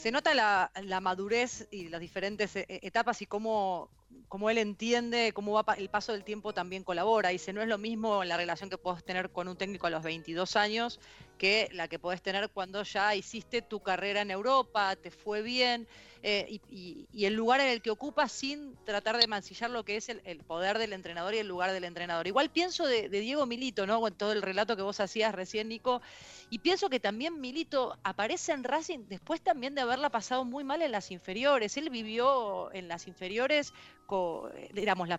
se 0.03 0.11
nota 0.11 0.35
la, 0.35 1.01
madurez 1.01 1.69
y 1.71 1.89
las 1.89 2.01
diferentes 2.01 2.57
eh, 2.57 2.67
etapas 2.69 3.23
y 3.23 3.27
cómo, 3.27 3.89
cómo 4.28 4.49
él 4.49 4.59
entiende 4.59 5.33
cómo 5.35 5.52
va 5.52 5.75
el 5.75 5.90
paso 5.90 6.12
del 6.12 6.25
tiempo 6.25 6.54
también 6.54 6.85
colabora. 6.85 7.28
Dice, 7.28 7.52
no 7.52 7.61
es 7.61 7.69
lo 7.69 7.78
mismo 7.78 8.25
la 8.25 8.37
relación 8.37 8.71
que 8.71 8.78
puedes 8.78 9.04
tener 9.04 9.31
con 9.31 9.49
un 9.49 9.57
técnico 9.57 9.87
a 9.87 9.90
los 9.90 10.02
22 10.02 10.57
años 10.57 11.00
que 11.38 11.69
la 11.73 11.88
que 11.88 11.99
podés 11.99 12.23
tener 12.23 12.50
cuando 12.50 12.83
ya 12.85 13.14
hiciste 13.14 13.62
tu 13.62 13.81
carrera 13.81 14.21
en 14.21 14.31
Europa, 14.31 14.95
te 14.95 15.11
fue 15.11 15.42
bien, 15.42 15.88
eh, 16.23 16.61
y, 16.71 17.25
el 17.26 17.35
lugar 17.35 17.61
en 17.61 17.66
el 17.66 17.83
que 17.83 17.90
ocupa 17.90 18.28
sin 18.28 18.76
tratar 18.85 19.16
de 19.16 19.26
mancillar 19.26 19.71
lo 19.71 19.85
que 19.85 19.97
es 19.97 20.09
el, 20.09 20.38
poder 20.47 20.78
del 20.78 20.92
entrenador 20.92 21.35
y 21.35 21.38
el 21.38 21.49
lugar 21.49 21.73
del 21.73 21.83
entrenador. 21.83 22.28
Igual 22.28 22.49
pienso 22.50 22.87
de, 22.87 23.09
Diego 23.09 23.45
Milito, 23.45 23.88
¿no? 23.88 24.07
En 24.07 24.14
todo 24.14 24.31
el 24.31 24.40
relato 24.40 24.76
que 24.76 24.83
vos 24.83 25.00
hacías 25.00 25.35
recién, 25.35 25.69
Nico, 25.69 26.00
y 26.49 26.61
pienso 26.61 26.88
que 26.88 27.00
también 27.00 27.40
Milito 27.40 27.99
aparece 28.04 28.52
en 28.52 28.62
Racing 28.62 29.07
después 29.09 29.40
también 29.40 29.75
de 29.75 29.81
haberla 29.81 30.11
pasado 30.11 30.45
muy 30.45 30.62
mal 30.62 30.81
en 30.81 30.92
las 30.92 31.11
inferiores. 31.11 31.76
Él 31.76 31.90
vivió 31.90 32.73
en 32.73 32.87
las 32.87 33.09
inferiores 33.09 33.73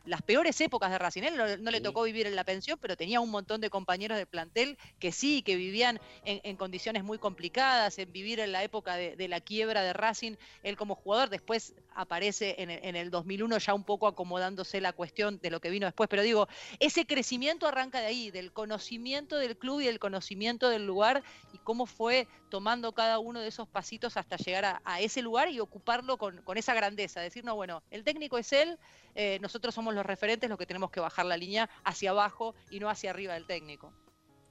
las 0.06 0.22
peores 0.22 0.60
épocas 0.62 0.92
de 0.92 0.98
Racing. 0.98 1.24
Él 1.24 1.36
no, 1.38 1.72
le 1.72 1.82
tocó 1.82 2.04
vivir 2.04 2.28
en 2.28 2.36
la 2.36 2.44
pensión, 2.44 2.78
pero 2.82 2.96
tenía 2.96 3.20
un 3.20 3.32
montón 3.32 3.62
de 3.62 3.70
compañeros 3.70 4.18
de 4.18 4.26
plantel 4.26 4.78
que 5.00 5.12
sí, 5.12 5.42
que 5.42 5.56
vivían 5.56 6.00
en, 6.26 6.56
condiciones 6.58 7.04
muy 7.04 7.18
complicadas, 7.18 7.98
en 8.00 8.12
vivir 8.12 8.40
en 8.40 8.52
la 8.52 8.64
época 8.64 8.96
de, 8.96 9.28
la 9.28 9.42
quiebra 9.42 9.82
de 9.82 9.94
Racing, 9.94 10.36
él 10.64 10.78
como 10.78 10.96
jugador, 10.96 11.30
después 11.30 11.74
aparece 11.96 12.56
en 12.58 12.96
el, 12.96 13.10
2001 13.10 13.58
ya 13.58 13.74
un 13.74 13.84
poco 13.84 14.08
acomodándose 14.08 14.82
la 14.82 14.94
cuestión 14.94 15.40
de 15.40 15.50
lo 15.50 15.60
que 15.60 15.70
vino 15.70 15.86
después, 15.86 16.10
pero 16.10 16.22
digo, 16.22 16.48
ese 16.80 17.06
crecimiento 17.06 17.68
arranca 17.68 18.00
de 18.00 18.08
ahí, 18.08 18.32
del 18.32 18.52
conocimiento 18.52 19.38
del 19.38 19.58
club 19.58 19.82
y 19.82 19.86
del 19.86 20.00
conocimiento 20.00 20.70
del 20.70 20.86
lugar 20.86 21.24
y 21.54 21.58
cómo 21.60 21.86
fue 21.86 22.28
tomando 22.54 22.92
cada 22.92 23.18
uno 23.18 23.40
de 23.40 23.48
esos 23.48 23.68
pasitos 23.68 24.16
hasta 24.16 24.38
llegar 24.38 24.80
a, 24.86 25.02
ese 25.02 25.24
lugar 25.24 25.50
y 25.50 25.60
ocuparlo 25.60 26.18
con, 26.18 26.40
esa 26.56 26.76
grandeza, 26.76 27.20
decir, 27.20 27.44
no, 27.44 27.56
bueno, 27.56 27.82
el 27.90 28.04
técnico 28.04 28.38
es 28.38 28.54
él, 28.54 28.78
eh, 29.16 29.40
nosotros 29.42 29.74
somos 29.74 29.96
los 29.96 30.06
referentes 30.06 30.48
los 30.48 30.60
que 30.60 30.68
tenemos 30.68 30.92
que 30.92 31.00
bajar 31.00 31.26
la 31.26 31.36
línea 31.36 31.68
hacia 31.84 32.12
abajo 32.12 32.54
y 32.70 32.80
no 32.80 32.92
hacia 32.92 33.10
arriba 33.10 33.34
del 33.34 33.48
técnico. 33.48 33.92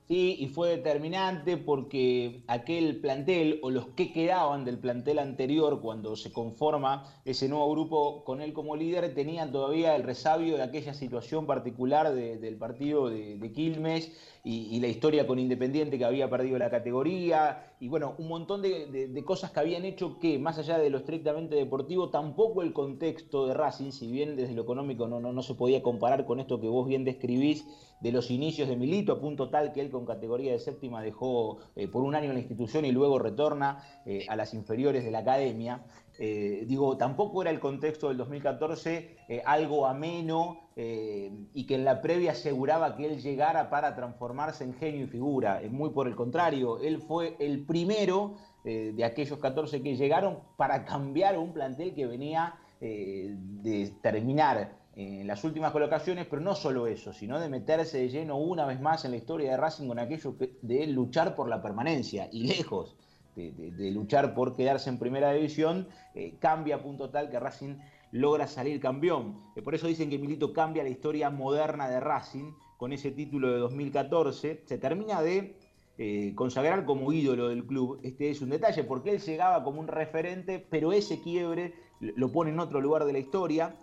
Sí, 0.09 0.37
y 0.40 0.49
fue 0.49 0.71
determinante 0.71 1.56
porque 1.56 2.42
aquel 2.49 3.00
plantel 3.00 3.61
o 3.62 3.71
los 3.71 3.87
que 3.90 4.12
quedaban 4.12 4.64
del 4.64 4.78
plantel 4.78 5.21
anterior 5.21 5.80
cuando 5.80 6.16
se 6.16 6.32
conforma 6.32 7.06
ese 7.25 7.49
nuevo 7.49 7.71
grupo 7.71 8.25
con 8.25 8.40
él 8.40 8.52
como 8.52 8.75
líder 8.75 9.14
tenían 9.14 9.52
todavía 9.52 9.94
el 9.94 10.02
resabio 10.02 10.56
de 10.56 10.64
aquella 10.64 10.92
situación 10.92 11.47
particular 11.47 12.12
del 12.12 12.56
partido 12.56 13.09
de, 13.09 13.52
Quilmes 13.54 14.12
y, 14.44 14.80
la 14.80 14.88
historia 14.88 15.26
con 15.26 15.38
Independiente 15.38 15.99
que 15.99 16.04
había 16.04 16.28
perdido 16.28 16.58
la 16.58 16.68
categoría 16.68 17.75
y 17.78 17.87
bueno, 17.87 18.16
un 18.18 18.26
montón 18.26 18.61
de, 18.61 19.22
cosas 19.25 19.52
que 19.52 19.61
habían 19.61 19.84
hecho 19.84 20.18
que 20.18 20.38
más 20.38 20.58
allá 20.58 20.78
de 20.78 20.90
lo 20.90 20.99
estrictamente 20.99 21.54
deportivo, 21.54 22.11
tampoco 22.11 22.62
el 22.62 22.72
contexto 22.72 23.46
de 23.46 23.54
Racing, 23.54 23.92
si 23.92 24.11
bien 24.11 24.34
desde 24.34 24.54
lo 24.54 24.62
económico 24.62 25.06
no, 25.06 25.20
no, 25.20 25.32
no 25.32 25.42
se 25.42 25.54
podía 25.54 25.82
comparar 25.82 26.26
con 26.26 26.40
esto 26.40 26.61
que 26.61 26.66
vos 26.66 26.88
bien 26.88 27.04
describís, 27.04 27.64
de 28.02 28.11
los 28.11 28.32
inicios 28.32 28.68
de 28.68 28.76
Milito, 28.76 29.12
a 29.12 29.20
punto 29.20 29.49
tal 29.49 29.72
que 29.72 29.80
él 29.80 29.90
con 29.90 30.04
categoría 30.04 30.50
de 30.50 30.58
séptima 30.58 31.00
dejó 31.02 31.58
eh, 31.76 31.87
por 31.87 32.02
un 32.02 32.16
año 32.16 32.30
en 32.30 32.34
la 32.34 32.40
institución 32.40 32.84
y 32.84 32.90
luego 32.90 33.20
retorna 33.20 33.78
eh, 34.04 34.26
a 34.28 34.34
las 34.34 34.54
inferiores 34.54 35.04
de 35.04 35.12
la 35.12 35.20
academia. 35.20 35.84
Eh, 36.19 36.64
digo, 36.66 36.97
tampoco 36.97 37.42
era 37.42 37.50
el 37.50 37.59
contexto 37.59 38.09
del 38.09 38.19
2014 38.19 39.16
algo 39.47 39.87
ameno 39.87 40.69
y 40.76 41.66
que 41.66 41.75
en 41.75 41.85
la 41.85 42.00
previa 42.00 42.33
aseguraba 42.33 42.97
que 42.97 43.07
él 43.07 43.21
llegara 43.21 43.71
para 43.71 43.95
transformarse 43.95 44.64
en 44.64 44.75
genio 44.75 45.04
y 45.04 45.09
figura. 45.09 45.61
Muy 45.71 45.90
por 45.90 46.07
el 46.07 46.14
contrario, 46.14 46.78
él 46.81 46.99
fue 47.00 47.37
el 47.38 47.64
primero 47.64 48.37
de 48.62 49.04
aquellos 49.04 49.38
14 49.38 49.83
que 49.83 49.97
llegaron 49.97 50.40
para 50.57 50.85
cambiar 50.85 51.38
un 51.38 51.52
plantel 51.52 51.95
que 51.95 52.07
venía 52.07 52.54
de 52.81 53.92
terminar 54.02 54.83
en 54.95 55.26
las 55.26 55.42
últimas 55.45 55.73
colocaciones, 55.73 56.26
pero 56.28 56.42
no 56.42 56.54
solo 56.54 56.87
eso, 56.87 57.12
sino 57.12 57.40
de 57.40 57.49
meterse 57.49 57.99
de 57.99 58.09
lleno 58.11 58.37
una 58.37 58.66
vez 58.66 58.81
más 58.81 59.04
en 59.04 59.12
la 59.12 59.16
historia 59.16 59.52
de 59.52 59.57
Racing 59.57 59.88
con 59.88 59.99
aquello 59.99 60.37
de 60.61 60.87
luchar 60.87 61.35
por 61.35 61.49
la 61.49 61.62
permanencia 61.62 62.28
y 62.31 62.47
lejos 62.47 62.97
de, 63.34 63.90
luchar 63.90 64.34
por 64.34 64.54
quedarse 64.54 64.90
en 64.90 64.98
primera 64.98 65.32
división, 65.32 65.88
eh, 66.14 66.34
cambia 66.38 66.76
a 66.76 66.82
punto 66.82 67.10
tal 67.10 67.30
que 67.30 67.40
Racing 67.40 67.76
logra 68.10 68.46
salir 68.46 68.80
campeón. 68.80 69.40
Eh, 69.56 69.62
por 69.62 69.74
eso 69.74 69.86
dicen 69.86 70.10
que 70.10 70.18
Milito 70.18 70.52
cambia 70.52 70.82
la 70.82 70.90
historia 70.90 71.30
moderna 71.30 71.88
de 71.88 72.00
Racing 72.00 72.52
con 72.76 72.92
ese 72.92 73.10
título 73.10 73.50
de 73.50 73.58
2014. 73.58 74.62
Se 74.66 74.78
termina 74.78 75.22
de 75.22 75.56
eh, 75.98 76.32
consagrar 76.34 76.84
como 76.84 77.12
ídolo 77.12 77.48
del 77.48 77.64
club. 77.64 78.00
Este 78.02 78.30
es 78.30 78.42
un 78.42 78.50
detalle, 78.50 78.84
porque 78.84 79.10
él 79.10 79.20
llegaba 79.20 79.64
como 79.64 79.80
un 79.80 79.88
referente, 79.88 80.64
pero 80.68 80.92
ese 80.92 81.20
quiebre 81.20 81.74
lo 82.00 82.32
pone 82.32 82.50
en 82.50 82.60
otro 82.60 82.80
lugar 82.80 83.04
de 83.04 83.12
la 83.12 83.18
historia. 83.18 83.76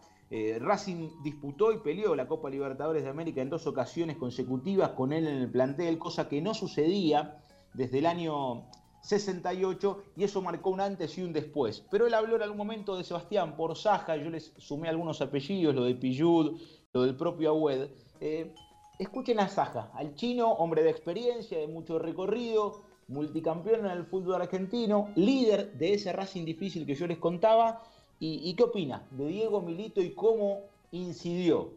Racing 0.59 1.09
disputó 1.23 1.71
y 1.71 1.79
peleó 1.79 2.13
la 2.13 2.27
Copa 2.27 2.51
Libertadores 2.51 3.03
de 3.03 3.09
América 3.09 3.41
en 3.41 3.49
dos 3.49 3.65
ocasiones 3.65 4.15
consecutivas 4.15 4.89
con 4.91 5.11
él 5.11 5.25
en 5.25 5.37
el 5.37 5.49
plantel, 5.49 5.97
cosa 5.97 6.29
que 6.29 6.39
no 6.39 6.53
sucedía 6.53 7.41
desde 7.73 7.97
el 7.97 8.05
año 8.05 8.65
68 9.01 10.03
y 10.17 10.23
eso 10.23 10.41
marcó 10.41 10.69
un 10.69 10.81
antes 10.81 11.17
y 11.17 11.21
un 11.21 11.33
después. 11.33 11.85
Pero 11.89 12.07
él 12.07 12.13
habló 12.13 12.35
en 12.35 12.43
algún 12.43 12.57
momento 12.57 12.97
de 12.97 13.03
Sebastián 13.03 13.55
por 13.55 13.75
Saja, 13.75 14.15
yo 14.17 14.29
les 14.29 14.53
sumé 14.57 14.89
algunos 14.89 15.21
apellidos, 15.21 15.75
lo 15.75 15.83
de 15.83 15.95
Pillud, 15.95 16.59
lo 16.93 17.03
del 17.03 17.15
propio 17.15 17.51
Agüed. 17.51 17.89
Eh, 18.19 18.53
escuchen 18.97 19.39
a 19.39 19.47
Saja, 19.47 19.91
al 19.93 20.15
chino, 20.15 20.51
hombre 20.51 20.83
de 20.83 20.89
experiencia, 20.89 21.57
de 21.57 21.67
mucho 21.67 21.99
recorrido, 21.99 22.81
multicampeón 23.07 23.85
en 23.85 23.91
el 23.91 24.05
fútbol 24.05 24.41
argentino, 24.41 25.09
líder 25.15 25.73
de 25.73 25.93
ese 25.93 26.11
Racing 26.13 26.45
difícil 26.45 26.85
que 26.85 26.95
yo 26.95 27.07
les 27.07 27.17
contaba 27.17 27.81
¿Y, 28.21 28.53
qué 28.55 28.63
opina 28.63 29.07
de 29.11 29.27
Diego 29.27 29.61
Milito 29.61 30.01
y 30.01 30.11
cómo 30.11 30.63
incidió 30.91 31.71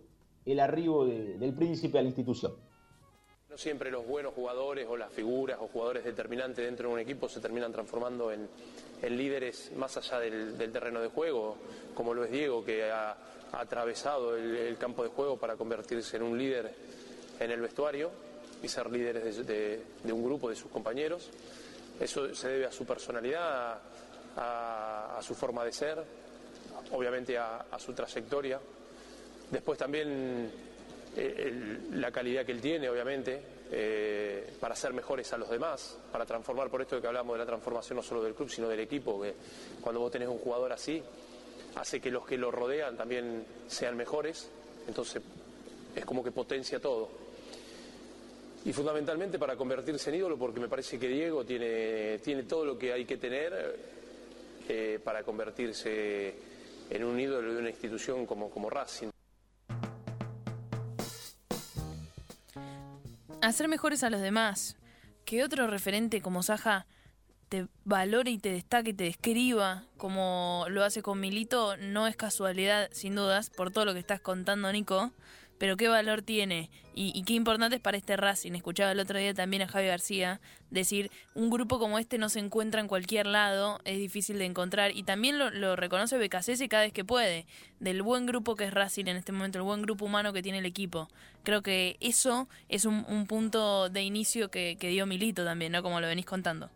el 0.45 0.59
arribo 0.59 1.07
del 1.07 1.55
príncipe 1.55 1.99
a 1.99 2.03
la 2.03 2.09
institución? 2.09 2.53
No 3.53 3.59
siempre 3.59 3.91
los 3.91 4.07
buenos 4.07 4.33
jugadores 4.33 4.87
o 4.89 4.97
las 4.97 5.13
figuras 5.13 5.59
o 5.61 5.69
jugadores 5.69 6.05
determinantes 6.05 6.65
dentro 6.65 6.89
de 6.89 6.95
un 6.95 7.01
equipo 7.01 7.29
se 7.29 7.39
terminan 7.39 7.71
transformando 7.71 8.33
en, 8.33 8.49
líderes 9.03 9.73
más 9.77 9.95
allá 9.99 10.21
del, 10.21 10.73
terreno 10.73 11.03
de 11.03 11.09
juego, 11.09 11.59
como 11.95 12.15
lo 12.15 12.25
es 12.25 12.31
Diego, 12.31 12.65
que 12.65 12.91
ha, 12.91 13.15
atravesado 13.53 14.39
el, 14.39 14.79
campo 14.79 15.03
de 15.03 15.11
juego 15.11 15.37
para 15.37 15.57
convertirse 15.57 16.17
en 16.17 16.23
un 16.23 16.39
líder 16.39 16.73
en 17.39 17.51
el 17.51 17.61
vestuario 17.61 18.11
y 18.63 18.69
ser 18.69 18.91
líderes 18.91 19.47
de, 19.47 19.85
un 20.05 20.25
grupo 20.25 20.49
de 20.49 20.57
sus 20.57 20.71
compañeros. 20.71 21.29
Eso 22.01 22.35
se 22.35 22.49
debe 22.49 22.65
a 22.65 22.73
su 22.73 22.87
personalidad, 22.87 23.79
a 24.35 25.21
su 25.21 25.35
forma 25.35 25.63
de 25.63 25.73
ser, 25.75 26.03
obviamente 26.93 27.37
a, 27.37 27.67
su 27.79 27.93
trayectoria. 27.93 28.59
Después 29.51 29.79
también 29.79 30.51
eh, 31.17 31.79
la 31.93 32.11
calidad 32.11 32.45
que 32.45 32.53
él 32.53 32.61
tiene, 32.61 32.89
obviamente, 32.89 33.41
eh, 33.71 34.53
para 34.61 34.75
ser 34.75 34.93
mejores 34.93 35.33
a 35.33 35.39
los 35.39 35.51
demás, 35.51 35.99
para 36.11 36.25
transformar, 36.25 36.71
por 36.71 36.83
esto 36.83 37.01
que 37.01 37.07
hablamos 37.07 37.35
de 37.35 37.39
la 37.41 37.47
transformación 37.47 37.97
no 37.97 38.03
solo 38.03 38.23
del 38.23 38.35
club, 38.35 38.51
sino 38.51 38.69
del 38.69 38.81
equipo, 38.81 39.21
que 39.21 39.35
cuando 39.81 40.01
vos 40.01 40.11
tenés 40.11 40.29
un 40.29 40.39
jugador 40.39 40.73
así, 40.73 41.03
hace 41.75 42.01
que 42.01 42.11
los 42.11 42.27
que 42.27 42.37
lo 42.37 42.51
rodean 42.51 42.97
también 42.97 43.45
sean 43.67 43.97
mejores, 43.97 44.51
entonces 44.87 45.23
es 45.95 46.05
como 46.05 46.23
que 46.23 46.33
potencia 46.33 46.81
todo. 46.81 47.09
Y 48.65 48.73
fundamentalmente 48.73 49.39
para 49.39 49.57
convertirse 49.57 50.11
en 50.11 50.17
ídolo, 50.17 50.39
porque 50.39 50.61
me 50.61 50.69
parece 50.69 50.99
que 50.99 51.09
Diego 51.09 51.45
tiene, 51.45 52.19
tiene 52.19 52.45
todo 52.45 52.65
lo 52.65 52.79
que 52.79 52.93
hay 52.93 53.05
que 53.05 53.17
tener 53.17 53.77
eh, 54.69 55.01
para 55.03 55.25
convertirse 55.25 56.35
en 56.89 57.05
un 57.05 57.19
ídolo 57.19 57.53
de 57.53 57.59
una 57.59 57.71
institución 57.71 58.25
como, 58.25 58.51
como 58.51 58.71
Racing. 58.71 59.12
Hacer 63.53 63.69
mejores 63.69 64.03
a 64.03 64.09
los 64.09 64.23
demás. 64.23 64.79
Que 65.27 65.45
otro 65.45 65.67
referente 65.67 66.23
como 66.23 66.43
Saja 66.43 66.87
te 67.51 67.67
valore 67.85 68.31
y 68.31 68.39
te 68.39 68.51
destaque 68.51 68.95
te 68.95 69.05
describa 69.05 69.85
como 69.99 70.65
lo 70.71 70.83
hace 70.83 71.03
con 71.03 71.21
Milito 71.21 71.77
no 71.77 72.07
es 72.07 72.17
casualidad, 72.17 72.89
sin 72.93 73.15
dudas, 73.15 73.51
por 73.51 73.71
todo 73.71 73.85
lo 73.85 73.93
que 73.93 73.99
estás 73.99 74.23
contando, 74.23 74.73
Nico 74.73 75.13
pero 75.59 75.77
qué 75.77 75.89
valor 75.89 76.23
tiene 76.23 76.71
y, 76.95 77.23
qué 77.23 77.35
importante 77.35 77.77
es 77.77 77.83
para 77.83 77.97
este 77.97 78.17
Racing. 78.17 78.53
Escuchaba 78.53 78.93
el 78.93 79.01
otro 79.01 79.19
día 79.19 79.33
también 79.33 79.63
a 79.63 79.69
Javi 79.69 79.87
García 79.87 80.41
decir, 80.71 81.11
un 81.35 81.51
grupo 81.51 81.79
como 81.79 81.99
este 81.99 82.19
no 82.19 82.29
se 82.29 82.39
encuentra 82.39 82.81
en 82.81 82.89
cualquier 82.89 83.27
lado, 83.27 83.79
es 83.85 83.99
difícil 83.99 84.39
de 84.39 84.45
encontrar 84.45 84.95
y 84.95 85.03
también 85.03 85.39
lo, 85.39 85.77
reconoce 85.77 86.19
Becasese 86.19 86.69
cada 86.69 86.83
vez 86.83 86.93
que 86.93 87.05
puede, 87.05 87.47
del 87.81 88.03
buen 88.03 88.27
grupo 88.27 88.57
que 88.57 88.65
es 88.65 88.75
Racing 88.75 89.07
en 89.07 89.17
este 89.17 89.33
momento, 89.33 89.59
el 89.59 89.65
buen 89.65 89.83
grupo 89.83 90.05
humano 90.05 90.33
que 90.33 90.43
tiene 90.43 90.59
el 90.59 90.67
equipo. 90.67 91.09
Creo 91.45 91.63
que 91.63 91.97
eso 92.01 92.49
es 92.69 92.85
un, 92.85 93.27
punto 93.27 93.89
de 93.89 94.03
inicio 94.03 94.51
que, 94.51 94.77
dio 94.79 95.07
Milito 95.07 95.45
también, 95.45 95.73
¿no? 95.73 95.83
Como 95.83 96.01
lo 96.01 96.07
venís 96.07 96.27
contando. 96.27 96.69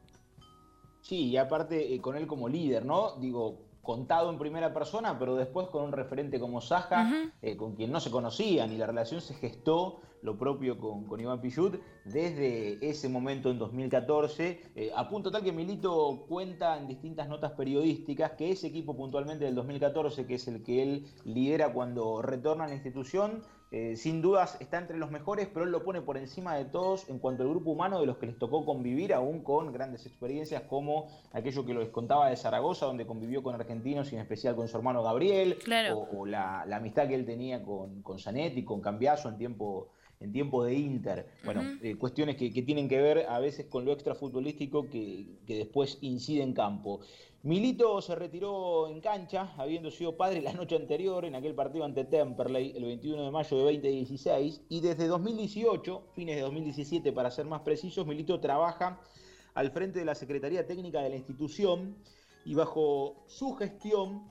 Sí, 1.03 1.27
y 1.27 1.37
aparte 1.37 1.95
eh, 1.95 2.01
con 2.01 2.17
él 2.17 2.27
como 2.27 2.49
líder, 2.49 2.85
¿no? 2.85 3.17
Digo, 3.21 3.66
contado 3.87 4.29
en 4.31 4.39
primera 4.39 4.75
persona, 4.75 5.17
pero 5.17 5.37
después 5.37 5.69
con 5.69 5.85
un 5.85 5.93
referente 5.93 6.41
como 6.41 6.61
Saja, 6.61 7.31
eh, 7.41 7.57
con 7.57 7.77
quien 7.77 7.93
no 7.93 8.01
se 8.01 8.11
conocían, 8.11 8.73
y 8.73 8.77
la 8.77 8.87
relación 8.87 9.21
se 9.21 9.35
gestó 9.35 10.01
lo 10.23 10.37
propio 10.37 10.77
con, 10.77 11.05
con 11.05 11.21
Iván 11.21 11.41
Pichut 11.41 11.77
desde 12.05 12.85
ese 12.85 13.09
momento 13.09 13.49
en 13.49 13.59
2014, 13.59 14.73
eh, 14.75 14.91
a 14.95 15.09
punto 15.09 15.31
tal 15.31 15.45
que 15.45 15.53
Milito 15.53 16.27
cuenta 16.29 16.77
en 16.77 16.89
distintas 16.89 17.29
notas 17.29 17.53
periodísticas 17.53 18.33
que 18.33 18.51
ese 18.51 18.67
equipo 18.67 18.97
puntualmente 18.97 19.45
del 19.45 19.55
2014, 19.55 20.27
que 20.27 20.35
es 20.35 20.49
el 20.49 20.65
que 20.65 20.83
él 20.83 21.07
lidera 21.25 21.73
cuando 21.73 22.23
retorna 22.23 22.65
a 22.65 22.69
la 22.69 22.75
institución, 22.75 23.45
eh, 23.73 23.97
sin 23.97 24.23
dudas 24.23 24.57
está 24.61 24.79
entre 24.79 24.97
los 24.97 25.11
mejores, 25.11 25.49
pero 25.53 25.65
él 25.65 25.73
lo 25.73 25.83
pone 25.83 26.01
por 26.01 26.17
encima 26.17 26.55
de 26.57 26.67
todos 26.67 27.09
en 27.09 27.19
cuanto 27.19 27.43
al 27.43 27.49
grupo 27.49 27.71
humano 27.71 28.01
de 28.01 28.07
los 28.07 28.17
que 28.17 28.27
les 28.27 28.39
tocó 28.39 28.65
convivir, 28.65 29.13
aún 29.13 29.43
con 29.43 29.73
grandes 29.73 30.07
experiencias 30.07 30.63
como 30.63 31.09
aquello 31.33 31.67
que 31.67 31.75
lo 31.75 31.91
contaba 31.91 32.31
de 32.31 32.37
Zaragoza, 32.37 32.87
donde 32.87 33.07
convivió 33.07 33.43
con 33.43 33.55
argentinos 33.55 34.13
y 34.13 34.15
en 34.15 34.21
especial 34.21 34.55
con 34.55 34.69
su 34.69 34.77
hermano 34.77 35.03
Gabriel, 35.03 35.59
o, 36.13 36.27
la, 36.27 36.63
amistad 36.63 37.09
que 37.09 37.17
él 37.17 37.27
tenía 37.27 37.65
con, 37.65 38.03
con 38.03 38.21
Zanetti, 38.21 38.65
con 38.65 38.81
Cambiaso 38.81 39.29
en 39.29 39.37
tiempo 39.37 39.91
en 40.21 40.33
tiempo 40.33 40.65
de 40.65 40.75
Inter. 40.75 41.27
Bueno, 41.45 41.63
eh, 41.83 41.97
cuestiones 41.97 42.37
que, 42.37 42.51
tienen 42.51 42.89
que 42.89 43.01
ver 43.01 43.27
a 43.29 43.39
veces 43.39 43.67
con 43.67 43.85
lo 43.85 43.93
extrafutbolístico 43.93 44.89
que, 44.89 45.27
que 45.47 45.57
después 45.57 45.99
incide 46.01 46.43
en 46.43 46.55
campo. 46.55 47.01
Milito 47.47 48.03
se 48.03 48.17
retiró 48.17 48.89
en 48.89 49.01
cancha, 49.01 49.55
habiendo 49.57 49.93
sido 49.93 50.17
padre 50.17 50.43
la 50.43 50.53
noche 50.53 50.75
anterior 50.75 51.25
en 51.25 51.37
aquel 51.37 51.55
partido 51.55 51.85
ante 51.85 52.03
Temperley, 52.03 52.73
el 52.77 52.87
21 52.87 53.23
de 53.23 53.31
mayo 53.31 53.57
de 53.59 53.63
2016, 53.63 54.63
y 54.69 54.81
desde 54.81 55.07
2018, 55.07 56.09
fines 56.13 56.35
de 56.35 56.43
2017 56.43 57.13
para 57.13 57.31
ser 57.31 57.47
más 57.47 57.61
precisos, 57.61 58.05
Milito 58.05 58.41
trabaja 58.41 59.01
al 59.55 59.71
frente 59.71 60.01
de 60.01 60.05
la 60.05 60.17
Secretaría 60.17 60.67
Técnica 60.67 61.01
de 61.03 61.11
la 61.11 61.15
institución 61.15 61.97
y 62.45 62.55
bajo 62.55 63.23
su 63.29 63.55
gestión 63.55 64.29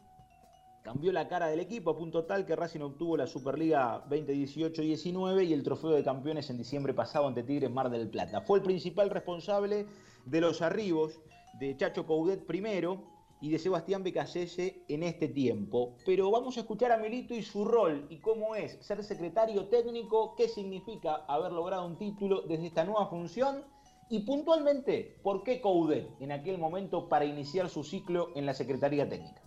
cambió 0.84 1.13
la 1.13 1.29
cara 1.29 1.48
del 1.48 1.62
equipo 1.62 1.91
a 1.91 1.98
punto 1.98 2.25
tal 2.25 2.45
que 2.45 2.57
Racing 2.57 2.81
obtuvo 2.81 3.15
la 3.15 3.27
Superliga 3.27 4.03
2018-19 4.10 5.48
y 5.48 5.53
el 5.53 5.63
trofeo 5.63 5.91
de 5.91 6.03
campeones 6.03 6.50
en 6.50 6.57
diciembre 6.57 6.93
pasado 6.93 7.29
ante 7.29 7.43
Tigres 7.43 7.72
Mar 7.72 7.89
del 7.89 8.10
Plata. 8.10 8.41
Fue 8.41 8.57
el 8.57 8.63
principal 8.65 9.10
responsable 9.10 9.86
de 10.25 10.41
los 10.41 10.62
arribos 10.62 11.22
de 11.60 11.76
Chacho 11.78 12.06
Coudet 12.06 12.46
primero 12.46 13.16
y 13.42 13.50
de 13.50 13.60
Sebastián 13.60 14.04
Becasese 14.04 14.84
en 14.88 15.04
este 15.04 15.28
tiempo. 15.28 15.98
Pero 16.06 16.32
vamos 16.32 16.58
a 16.58 16.62
escuchar 16.62 16.92
a 16.92 16.98
Milito 16.98 17.34
y 17.34 17.42
su 17.42 17.66
rol 17.66 18.08
y 18.10 18.20
cómo 18.20 18.56
es 18.56 18.78
ser 18.82 19.04
secretario 19.04 19.68
técnico, 19.68 20.36
qué 20.36 20.48
significa 20.48 21.26
haber 21.28 21.52
logrado 21.52 21.86
un 21.86 21.98
título 21.98 22.42
desde 22.42 22.68
esta 22.68 22.84
nueva 22.84 23.08
función 23.08 23.64
y 24.10 24.20
puntualmente 24.20 25.20
por 25.24 25.44
qué 25.44 25.62
Coudet 25.62 26.10
en 26.20 26.32
aquel 26.32 26.58
momento 26.58 27.10
para 27.10 27.26
iniciar 27.26 27.70
su 27.70 27.84
ciclo 27.84 28.30
en 28.36 28.46
la 28.46 28.54
Secretaría 28.54 29.08
Técnica. 29.08 29.45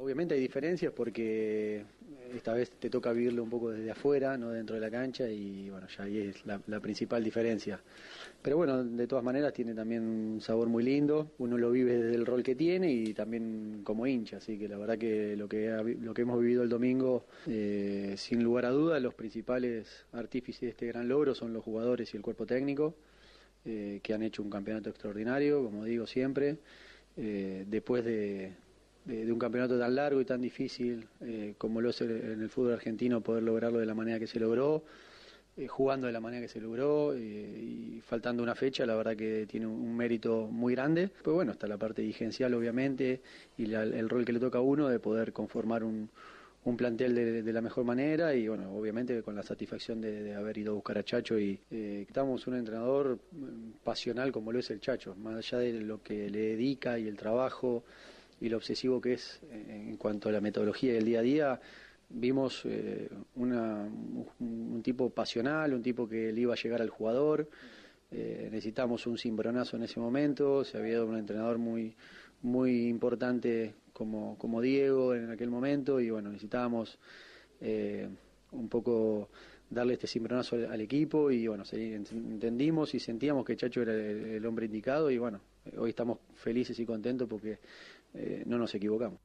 Obviamente 0.00 0.34
hay 0.34 0.40
diferencias 0.40 0.94
porque 0.94 1.84
esta 2.34 2.54
vez 2.54 2.70
te 2.70 2.88
toca 2.88 3.12
vivirlo 3.12 3.42
un 3.42 3.50
poco 3.50 3.70
desde 3.70 3.90
afuera, 3.90 4.38
no 4.38 4.48
dentro 4.48 4.74
de 4.74 4.80
la 4.80 4.90
cancha 4.90 5.28
y 5.28 5.68
bueno, 5.68 5.88
ya 5.94 6.04
ahí 6.04 6.16
es 6.16 6.46
la, 6.46 6.80
principal 6.80 7.22
diferencia. 7.22 7.78
Pero 8.40 8.56
bueno, 8.56 8.82
de 8.82 9.06
todas 9.06 9.22
maneras 9.22 9.52
tiene 9.52 9.74
también 9.74 10.02
un 10.02 10.40
sabor 10.40 10.68
muy 10.68 10.84
lindo, 10.84 11.32
uno 11.36 11.58
lo 11.58 11.70
vive 11.70 11.98
desde 11.98 12.14
el 12.14 12.24
rol 12.24 12.42
que 12.42 12.54
tiene 12.54 12.90
y 12.90 13.12
también 13.12 13.82
como 13.84 14.06
hincha, 14.06 14.38
así 14.38 14.58
que 14.58 14.68
la 14.68 14.78
verdad 14.78 14.96
que 14.96 15.36
lo 15.36 15.46
que, 15.46 15.68
lo 16.00 16.14
que 16.14 16.22
hemos 16.22 16.40
vivido 16.40 16.62
el 16.62 16.70
domingo, 16.70 17.26
eh, 17.46 18.14
sin 18.16 18.42
lugar 18.42 18.64
a 18.64 18.70
duda, 18.70 19.00
los 19.00 19.12
principales 19.12 20.06
artífices 20.12 20.62
de 20.62 20.68
este 20.68 20.86
gran 20.86 21.08
logro 21.08 21.34
son 21.34 21.52
los 21.52 21.62
jugadores 21.62 22.14
y 22.14 22.16
el 22.16 22.22
cuerpo 22.22 22.46
técnico, 22.46 22.94
eh, 23.66 24.00
que 24.02 24.14
han 24.14 24.22
hecho 24.22 24.42
un 24.42 24.48
campeonato 24.48 24.88
extraordinario, 24.88 25.62
como 25.62 25.84
digo 25.84 26.06
siempre, 26.06 26.56
eh, 27.18 27.66
después 27.68 28.02
de 28.02 28.54
de, 29.10 29.32
un 29.32 29.38
campeonato 29.38 29.78
tan 29.78 29.94
largo 29.94 30.20
y 30.20 30.24
tan 30.24 30.40
difícil 30.40 31.06
eh, 31.20 31.54
como 31.58 31.80
lo 31.80 31.90
es 31.90 32.00
en 32.00 32.40
el 32.40 32.48
fútbol 32.48 32.74
argentino, 32.74 33.20
poder 33.20 33.42
lograrlo 33.42 33.78
de 33.78 33.86
la 33.86 33.94
manera 33.94 34.18
que 34.18 34.26
se 34.26 34.38
logró, 34.38 34.84
eh, 35.56 35.66
jugando 35.66 36.06
de 36.06 36.12
la 36.12 36.20
manera 36.20 36.42
que 36.42 36.48
se 36.48 36.60
logró 36.60 37.12
eh, 37.14 37.18
y 37.18 38.00
faltando 38.00 38.42
una 38.42 38.54
fecha, 38.54 38.86
la 38.86 38.94
verdad 38.94 39.16
que 39.16 39.46
tiene 39.46 39.66
un, 39.66 39.96
mérito 39.96 40.46
muy 40.46 40.74
grande. 40.74 41.10
Pues 41.22 41.34
bueno, 41.34 41.52
está 41.52 41.66
la 41.66 41.76
parte 41.76 42.02
dirigencial 42.02 42.54
obviamente 42.54 43.20
y 43.58 43.72
el 43.72 44.08
rol 44.08 44.24
que 44.24 44.32
le 44.32 44.40
toca 44.40 44.58
a 44.58 44.62
uno 44.62 44.88
de 44.88 44.98
poder 44.98 45.32
conformar 45.32 45.84
un, 45.84 46.08
un 46.64 46.76
plantel 46.76 47.14
de, 47.44 47.52
la 47.52 47.62
mejor 47.62 47.84
manera 47.84 48.34
y 48.34 48.46
bueno, 48.46 48.70
obviamente 48.76 49.22
con 49.22 49.34
la 49.34 49.42
satisfacción 49.42 50.00
de, 50.00 50.34
haber 50.34 50.58
ido 50.58 50.72
a 50.72 50.74
buscar 50.74 50.98
a 50.98 51.04
Chacho 51.04 51.38
y 51.38 51.58
eh, 51.70 52.04
estamos 52.06 52.46
un 52.46 52.56
entrenador 52.56 53.18
mm, 53.32 53.82
pasional 53.82 54.30
como 54.30 54.52
lo 54.52 54.58
es 54.58 54.70
el 54.70 54.80
Chacho, 54.80 55.14
más 55.16 55.36
allá 55.36 55.58
de 55.58 55.80
lo 55.80 56.02
que 56.02 56.28
le 56.28 56.40
dedica 56.40 56.98
y 56.98 57.08
el 57.08 57.16
trabajo 57.16 57.84
y 58.40 58.48
lo 58.48 58.56
obsesivo 58.56 59.00
que 59.00 59.14
es 59.14 59.40
eh, 59.50 59.86
en 59.88 59.96
cuanto 59.96 60.28
a 60.28 60.32
la 60.32 60.40
metodología 60.40 60.92
del 60.94 61.04
día 61.04 61.20
a 61.20 61.22
día, 61.22 61.60
vimos 62.08 62.62
eh, 62.64 63.08
un, 63.36 64.80
tipo 64.82 65.10
pasional, 65.10 65.74
un 65.74 65.82
tipo 65.82 66.08
que 66.08 66.32
le 66.32 66.40
iba 66.40 66.54
a 66.54 66.56
llegar 66.56 66.80
al 66.80 66.88
jugador. 66.88 67.48
Eh, 68.10 68.48
necesitamos 68.50 69.06
un 69.06 69.18
cimbronazo 69.18 69.76
en 69.76 69.84
ese 69.84 70.00
momento, 70.00 70.64
se 70.64 70.78
había 70.78 70.94
dado 70.94 71.06
un 71.06 71.18
entrenador 71.18 71.58
muy, 71.58 71.94
muy 72.42 72.88
importante 72.88 73.74
como, 73.92 74.36
como 74.38 74.60
Diego 74.60 75.14
en 75.14 75.30
aquel 75.30 75.50
momento 75.50 76.00
y 76.00 76.10
bueno, 76.10 76.30
necesitábamos 76.30 76.98
un 78.52 78.68
poco 78.70 79.28
darle 79.68 79.92
este 79.94 80.08
cimbronazo 80.08 80.56
al, 80.56 80.80
equipo 80.80 81.30
y 81.30 81.46
bueno, 81.46 81.62
entendimos 81.70 82.94
y 82.94 82.98
sentíamos 82.98 83.44
que 83.44 83.54
Chacho 83.56 83.82
era 83.82 83.94
el 83.94 84.44
hombre 84.44 84.66
indicado 84.66 85.10
y 85.10 85.18
bueno, 85.18 85.40
hoy 85.76 85.90
estamos 85.90 86.18
felices 86.34 86.78
y 86.80 86.84
contentos 86.84 87.28
porque 87.28 87.58
eh, 88.14 88.42
no 88.46 88.58
nos 88.58 88.74
equivocamos. 88.74 89.20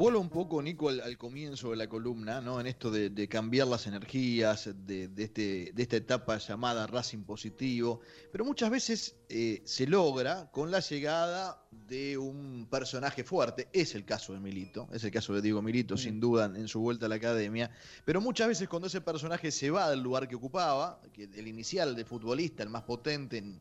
Vuelvo 0.00 0.18
un 0.18 0.30
poco, 0.30 0.62
Nico, 0.62 0.88
al, 0.88 1.18
comienzo 1.18 1.72
de 1.72 1.76
la 1.76 1.86
columna, 1.86 2.40
¿no? 2.40 2.58
En 2.58 2.66
esto 2.66 2.90
de, 2.90 3.28
cambiar 3.28 3.66
las 3.68 3.86
energías, 3.86 4.70
de, 4.86 5.10
este, 5.18 5.72
de, 5.74 5.82
esta 5.82 5.96
etapa 5.96 6.38
llamada 6.38 6.86
Racing 6.86 7.24
Positivo, 7.24 8.00
pero 8.32 8.46
muchas 8.46 8.70
veces 8.70 9.16
eh, 9.28 9.60
se 9.66 9.86
logra 9.86 10.50
con 10.52 10.70
la 10.70 10.80
llegada 10.80 11.62
de 11.70 12.16
un 12.16 12.66
personaje 12.70 13.24
fuerte. 13.24 13.68
Es 13.74 13.94
el 13.94 14.06
caso 14.06 14.32
de 14.32 14.40
Milito, 14.40 14.88
es 14.90 15.04
el 15.04 15.10
caso 15.10 15.34
de 15.34 15.42
Diego 15.42 15.60
Milito, 15.60 15.98
sin 15.98 16.18
duda, 16.18 16.46
en 16.46 16.66
su 16.66 16.80
vuelta 16.80 17.04
a 17.04 17.10
la 17.10 17.16
academia. 17.16 17.70
Pero 18.06 18.22
muchas 18.22 18.48
veces 18.48 18.70
cuando 18.70 18.86
ese 18.86 19.02
personaje 19.02 19.50
se 19.50 19.70
va 19.70 19.90
del 19.90 20.00
lugar 20.00 20.28
que 20.28 20.36
ocupaba, 20.36 21.02
que 21.12 21.24
el 21.24 21.46
inicial 21.46 21.94
de 21.94 22.06
futbolista, 22.06 22.62
el 22.62 22.70
más 22.70 22.84
potente 22.84 23.36
en, 23.36 23.60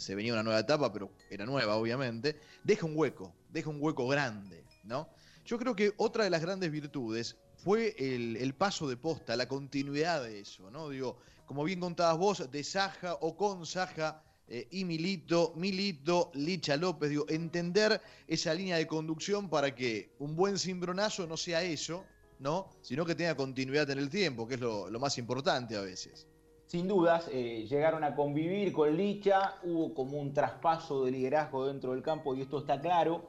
se 0.00 0.14
venía 0.14 0.32
una 0.32 0.42
nueva 0.42 0.60
etapa, 0.60 0.92
pero 0.92 1.10
era 1.30 1.44
nueva, 1.44 1.76
obviamente, 1.76 2.40
deja 2.64 2.86
un 2.86 2.96
hueco, 2.96 3.34
deja 3.50 3.70
un 3.70 3.78
hueco 3.80 4.06
grande, 4.08 4.64
¿no? 4.84 5.08
Yo 5.44 5.58
creo 5.58 5.74
que 5.74 5.92
otra 5.96 6.24
de 6.24 6.30
las 6.30 6.40
grandes 6.40 6.70
virtudes 6.70 7.36
fue 7.56 7.94
el, 7.98 8.54
paso 8.54 8.88
de 8.88 8.96
posta, 8.96 9.36
la 9.36 9.48
continuidad 9.48 10.22
de 10.22 10.40
eso, 10.40 10.70
¿no? 10.70 10.88
Digo, 10.88 11.18
como 11.46 11.64
bien 11.64 11.80
contabas 11.80 12.18
vos, 12.18 12.50
de 12.50 12.64
Saja 12.64 13.14
o 13.20 13.36
con 13.36 13.66
Saja 13.66 14.22
eh, 14.48 14.68
y 14.70 14.84
Milito, 14.84 15.52
Milito, 15.56 16.30
Licha 16.34 16.76
López, 16.76 17.10
digo, 17.10 17.26
entender 17.28 18.00
esa 18.26 18.54
línea 18.54 18.76
de 18.76 18.86
conducción 18.86 19.48
para 19.48 19.74
que 19.74 20.14
un 20.18 20.36
buen 20.36 20.58
cimbronazo 20.58 21.26
no 21.26 21.36
sea 21.36 21.62
eso, 21.62 22.04
¿no? 22.38 22.70
Sino 22.82 23.04
que 23.04 23.14
tenga 23.14 23.36
continuidad 23.36 23.90
en 23.90 23.98
el 23.98 24.08
tiempo, 24.08 24.46
que 24.48 24.54
es 24.54 24.60
lo 24.60 24.98
más 24.98 25.18
importante 25.18 25.76
a 25.76 25.82
veces 25.82 26.26
sin 26.72 26.88
dudas, 26.88 27.28
eh, 27.30 27.66
llegaron 27.68 28.02
a 28.02 28.14
convivir 28.14 28.72
con 28.72 28.96
Licha, 28.96 29.56
hubo 29.62 29.92
como 29.92 30.18
un 30.18 30.32
traspaso 30.32 31.04
de 31.04 31.10
liderazgo 31.10 31.66
dentro 31.66 31.92
del 31.92 32.02
campo 32.02 32.34
y 32.34 32.40
esto 32.40 32.60
está 32.60 32.80
claro. 32.80 33.28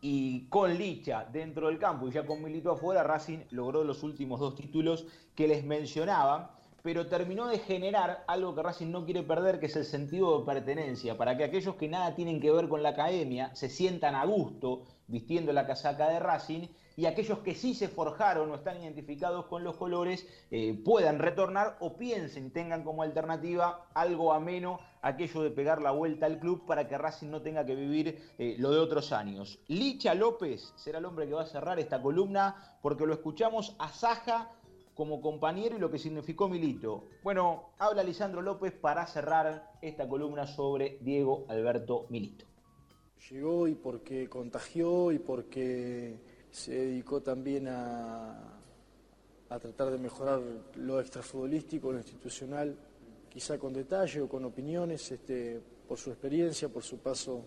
Y 0.00 0.48
con 0.48 0.78
Licha 0.78 1.28
dentro 1.30 1.66
del 1.66 1.78
campo 1.78 2.08
y 2.08 2.12
ya 2.12 2.24
con 2.24 2.42
Milito 2.42 2.70
afuera, 2.70 3.02
Racing 3.02 3.40
logró 3.50 3.84
los 3.84 4.02
últimos 4.02 4.40
dos 4.40 4.54
títulos 4.54 5.04
que 5.34 5.46
les 5.46 5.62
mencionaba, 5.62 6.58
pero 6.82 7.06
terminó 7.06 7.48
de 7.48 7.58
generar 7.58 8.24
algo 8.26 8.54
que 8.54 8.62
Racing 8.62 8.90
no 8.90 9.04
quiere 9.04 9.24
perder, 9.24 9.60
que 9.60 9.66
es 9.66 9.76
el 9.76 9.84
sentido 9.84 10.38
de 10.38 10.46
pertenencia, 10.46 11.18
para 11.18 11.36
que 11.36 11.44
aquellos 11.44 11.74
que 11.74 11.86
nada 11.86 12.14
tienen 12.14 12.40
que 12.40 12.50
ver 12.50 12.66
con 12.70 12.82
la 12.82 12.88
academia 12.88 13.54
se 13.54 13.68
sientan 13.68 14.14
a 14.14 14.24
gusto 14.24 14.84
vistiendo 15.06 15.52
la 15.52 15.66
casaca 15.66 16.08
de 16.08 16.18
Racing 16.18 16.66
y 17.00 17.06
aquellos 17.06 17.38
que 17.38 17.54
sí 17.54 17.72
se 17.72 17.88
forjaron 17.88 18.50
o 18.50 18.56
están 18.56 18.82
identificados 18.82 19.46
con 19.46 19.64
los 19.64 19.76
colores 19.76 20.26
eh, 20.50 20.78
puedan 20.84 21.18
retornar 21.18 21.78
o 21.80 21.96
piensen 21.96 22.50
tengan 22.50 22.84
como 22.84 23.02
alternativa 23.02 23.86
algo 23.94 24.34
ameno 24.34 24.80
aquello 25.00 25.40
de 25.40 25.50
pegar 25.50 25.80
la 25.80 25.92
vuelta 25.92 26.26
al 26.26 26.38
club 26.38 26.66
para 26.66 26.88
que 26.88 26.98
Racing 26.98 27.30
no 27.30 27.40
tenga 27.40 27.64
que 27.64 27.74
vivir 27.74 28.20
eh, 28.36 28.56
lo 28.58 28.70
de 28.70 28.80
otros 28.80 29.12
años. 29.12 29.60
Licha 29.68 30.12
López 30.12 30.74
será 30.76 30.98
el 30.98 31.06
hombre 31.06 31.26
que 31.26 31.32
va 31.32 31.44
a 31.44 31.46
cerrar 31.46 31.78
esta 31.78 32.02
columna 32.02 32.76
porque 32.82 33.06
lo 33.06 33.14
escuchamos 33.14 33.74
a 33.78 33.88
Saja 33.88 34.50
como 34.92 35.22
compañero 35.22 35.78
y 35.78 35.80
lo 35.80 35.90
que 35.90 35.98
significó 35.98 36.50
Milito. 36.50 37.08
Bueno, 37.22 37.70
habla 37.78 38.02
Lisandro 38.02 38.42
López 38.42 38.74
para 38.74 39.06
cerrar 39.06 39.72
esta 39.80 40.06
columna 40.06 40.46
sobre 40.46 40.98
Diego 41.00 41.46
Alberto 41.48 42.04
Milito. 42.10 42.44
Llegó 43.30 43.68
y 43.68 43.74
porque 43.74 44.28
contagió 44.28 45.12
y 45.12 45.18
porque 45.18 46.29
se 46.50 46.72
dedicó 46.72 47.20
también 47.20 47.68
a, 47.68 48.60
a 49.48 49.58
tratar 49.58 49.90
de 49.90 49.98
mejorar 49.98 50.40
lo 50.76 51.00
extrafutbolístico, 51.00 51.92
lo 51.92 51.98
institucional, 51.98 52.76
quizá 53.28 53.58
con 53.58 53.72
detalle 53.72 54.20
o 54.20 54.28
con 54.28 54.44
opiniones, 54.44 55.10
este, 55.12 55.60
por 55.86 55.98
su 55.98 56.10
experiencia, 56.10 56.68
por 56.68 56.82
su 56.82 56.98
paso 56.98 57.44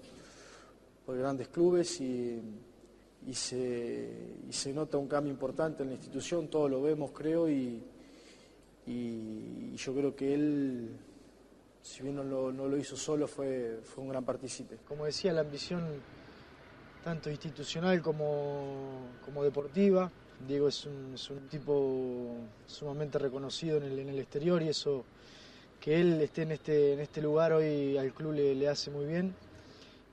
por 1.06 1.18
grandes 1.18 1.50
clubes 1.50 2.00
y, 2.00 2.42
y, 3.28 3.34
se, 3.34 4.10
y 4.48 4.54
se 4.54 4.74
nota 4.74 4.98
un 4.98 5.08
cambio 5.08 5.32
importante 5.32 5.84
en 5.84 5.90
la 5.90 5.96
institución, 5.96 6.48
todos 6.48 6.72
lo 6.72 6.82
vemos 6.82 7.12
creo 7.12 7.50
y, 7.50 7.84
y 8.86 9.76
yo 9.76 9.94
creo 9.94 10.16
que 10.16 10.34
él, 10.34 10.90
si 11.82 12.04
bien 12.04 12.16
no 12.16 12.24
lo, 12.24 12.52
no 12.52 12.68
lo 12.68 12.78
hizo 12.78 12.96
solo, 12.96 13.28
fue, 13.28 13.80
fue 13.84 14.04
un 14.04 14.10
gran 14.10 14.24
partícipe. 14.24 14.78
Como 14.88 15.06
decía, 15.06 15.34
la 15.34 15.42
ambición 15.42 15.84
tanto 17.04 17.30
institucional 17.30 18.02
como, 18.02 19.08
como 19.26 19.44
deportiva. 19.44 20.10
Diego 20.48 20.68
es 20.68 20.86
un, 20.86 21.16
tipo 21.50 22.36
sumamente 22.66 23.20
reconocido 23.20 23.78
en 23.78 23.84
el, 23.84 24.00
en 24.00 24.10
el, 24.10 24.20
exterior 24.20 24.62
y 24.62 24.70
eso 24.70 25.06
que 25.80 26.00
él 26.00 26.22
esté 26.22 26.44
en 26.44 26.52
este, 26.54 26.94
en 26.94 27.00
este 27.00 27.22
lugar 27.22 27.54
hoy 27.54 27.98
al 27.98 28.14
club 28.14 28.34
le, 28.34 28.56
le 28.56 28.68
hace 28.68 28.90
muy 28.90 29.06
bien. 29.06 29.36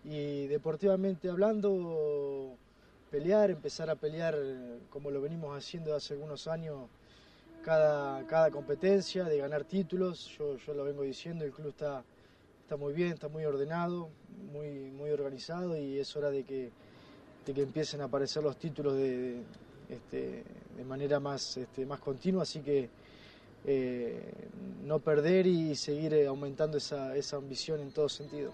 Y 0.05 0.47
deportivamente 0.47 1.29
hablando, 1.29 2.57
pelear, 3.11 3.51
empezar 3.51 3.91
a 3.91 3.97
pelear 3.97 4.37
como 4.91 5.11
lo 5.11 5.21
venimos 5.21 5.57
haciendo 5.57 5.95
hace 5.95 6.15
algunos 6.15 6.47
años, 6.49 6.89
cada, 7.63 8.27
cada 8.27 8.51
competencia, 8.51 9.25
de 9.25 9.39
ganar 9.39 9.65
títulos, 9.65 10.31
yo, 10.39 10.57
yo 10.57 10.75
lo 10.75 10.85
vengo 10.85 11.03
diciendo, 11.03 11.45
el 11.45 11.53
club 11.53 11.69
está, 11.69 12.03
está 12.71 12.77
muy 12.77 12.93
bien, 12.95 13.15
está 13.15 13.27
muy 13.27 13.45
ordenado, 13.45 14.11
muy, 14.53 14.93
muy 14.93 15.11
organizado 15.11 15.77
y 15.77 15.99
es 15.99 16.15
hora 16.15 16.31
de 16.31 16.45
que, 16.45 16.71
de 17.45 17.53
que 17.53 17.63
empiecen 17.63 18.01
a 18.01 18.05
aparecer 18.05 18.45
los 18.45 18.57
títulos 18.61 18.95
de, 18.95 19.19
de, 19.19 19.43
este, 19.89 20.45
de 20.77 20.85
manera 20.85 21.19
más, 21.19 21.57
este, 21.57 21.85
más 21.85 21.99
continua, 21.99 22.45
así 22.45 22.61
que 22.61 22.89
eh, 23.65 24.33
no 24.85 25.01
perder 25.01 25.49
y 25.49 25.75
seguir 25.75 26.15
aumentando 26.29 26.79
esa, 26.79 27.17
esa 27.17 27.39
ambición 27.39 27.81
en 27.81 27.91
todo 27.91 28.09
sentido. 28.09 28.53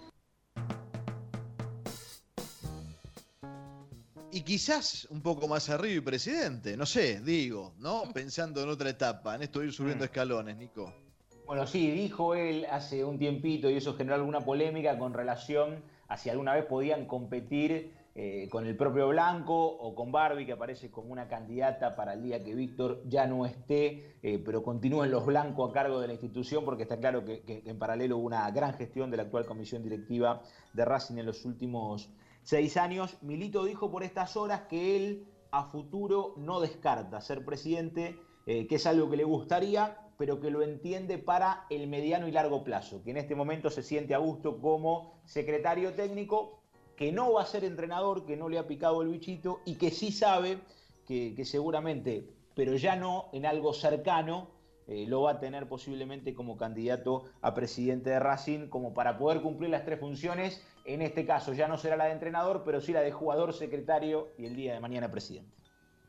y 4.33 4.41
quizás 4.43 5.07
un 5.11 5.21
poco 5.21 5.47
más 5.47 5.69
arriba 5.69 5.97
y 5.97 6.01
presidente, 6.01 6.75
no 6.75 6.87
sé, 6.87 7.21
digo, 7.21 7.75
¿no? 7.81 8.05
Pensando 8.15 8.63
en 8.63 8.71
otra 8.71 8.89
etapa, 8.89 9.35
en 9.35 9.43
esto 9.43 9.61
de 9.61 9.67
ir 9.67 9.73
subiendo 9.75 10.05
Mm. 10.05 10.07
escalones, 10.07 10.57
Nico. 10.57 11.06
Bueno, 11.47 11.65
sí, 11.69 11.93
dijo 11.93 12.35
él 12.35 12.67
hace 12.73 13.05
un 13.05 13.19
tiempito 13.19 13.71
y 13.71 13.77
eso 13.77 13.95
generó 13.95 14.17
alguna 14.17 14.41
polémica 14.41 14.99
con 14.99 15.15
relación 15.15 15.85
a 16.09 16.17
si 16.17 16.29
alguna 16.29 16.53
vez 16.53 16.65
podían 16.65 17.07
competir 17.07 17.95
eh, 18.17 18.49
con 18.51 18.67
el 18.67 18.77
propio 18.77 19.07
Blanco 19.09 19.65
o 19.65 19.95
con 19.95 20.11
Barbie, 20.11 20.45
que 20.45 20.55
aparece 20.55 20.91
como 20.91 21.13
una 21.13 21.29
candidata 21.29 21.95
para 21.95 22.15
el 22.15 22.25
día 22.25 22.43
que 22.43 22.53
Víctor 22.57 23.01
ya 23.07 23.29
no 23.29 23.47
esté, 23.47 24.17
eh, 24.25 24.43
pero 24.45 24.65
continúen 24.65 25.13
los 25.13 25.25
blancos 25.25 25.71
a 25.71 25.73
cargo 25.73 26.01
de 26.01 26.09
la 26.09 26.15
institución, 26.15 26.65
porque 26.65 26.83
está 26.83 26.99
claro 26.99 27.25
que, 27.25 27.43
que 27.43 27.63
en 27.65 27.79
paralelo 27.79 28.17
hubo 28.17 28.27
una 28.27 28.51
gran 28.51 28.75
gestión 28.75 29.13
de 29.13 29.19
la 29.19 29.23
actual 29.25 29.47
comisión 29.47 29.85
directiva 29.85 30.43
de 30.73 30.85
Racing 30.85 31.19
en 31.19 31.27
los 31.27 31.45
últimos 31.45 32.11
seis 32.43 32.77
años. 32.77 33.23
Milito 33.23 33.65
dijo 33.65 33.89
por 33.89 34.03
estas 34.03 34.37
horas 34.37 34.63
que 34.63 34.97
él 34.97 35.29
a 35.53 35.63
futuro 35.71 36.35
no 36.39 36.59
descarta 36.59 37.21
ser 37.21 37.45
presidente, 37.45 38.19
eh, 38.47 38.67
que 38.69 38.77
es 38.77 38.87
algo 38.87 39.11
que 39.11 39.17
le 39.17 39.25
gustaría, 39.25 39.99
pero 40.17 40.41
que 40.41 40.51
lo 40.51 40.63
entiende 40.63 41.19
para 41.19 41.67
el 41.69 41.89
mediano 41.89 42.29
y 42.29 42.33
largo 42.33 42.65
plazo, 42.65 43.03
que 43.03 43.11
en 43.11 43.17
este 43.17 43.35
momento 43.35 43.71
se 43.71 43.83
siente 43.83 44.15
a 44.15 44.19
gusto 44.19 44.61
como 44.61 45.21
secretario 45.25 45.93
técnico, 45.95 46.63
que 46.97 47.13
no 47.13 47.33
va 47.33 47.43
a 47.43 47.47
ser 47.47 47.65
entrenador, 47.65 48.25
que 48.25 48.37
no 48.37 48.49
le 48.49 48.59
ha 48.59 48.67
picado 48.67 49.03
el 49.03 49.09
bichito 49.09 49.61
y 49.65 49.75
que 49.75 49.91
sí 49.91 50.13
sabe 50.13 50.59
que, 51.07 51.45
seguramente, 51.45 52.31
pero 52.55 52.75
ya 52.77 52.97
no 52.97 53.29
en 53.33 53.47
algo 53.47 53.75
cercano, 53.75 54.49
eh, 54.89 55.05
lo 55.07 55.23
va 55.23 55.33
a 55.33 55.41
tener 55.41 55.69
posiblemente 55.69 56.33
como 56.33 56.57
candidato 56.57 57.25
a 57.43 57.55
presidente 57.55 58.11
de 58.11 58.21
Racing, 58.21 58.69
como 58.69 58.95
para 58.95 59.19
poder 59.19 59.43
cumplir 59.43 59.71
las 59.71 59.85
tres 59.85 60.01
funciones. 60.01 60.65
En 60.85 61.03
este 61.03 61.27
caso 61.27 61.53
ya 61.53 61.69
no 61.69 61.77
será 61.77 61.97
la 61.97 62.05
de 62.05 62.13
entrenador, 62.13 62.63
pero 62.65 62.81
sí 62.81 62.93
la 62.93 63.01
de 63.01 63.11
jugador, 63.11 63.53
secretario 63.53 64.29
y 64.39 64.47
el 64.47 64.55
día 64.55 64.73
de 64.73 64.81
mañana 64.81 65.11
presidente. 65.11 65.56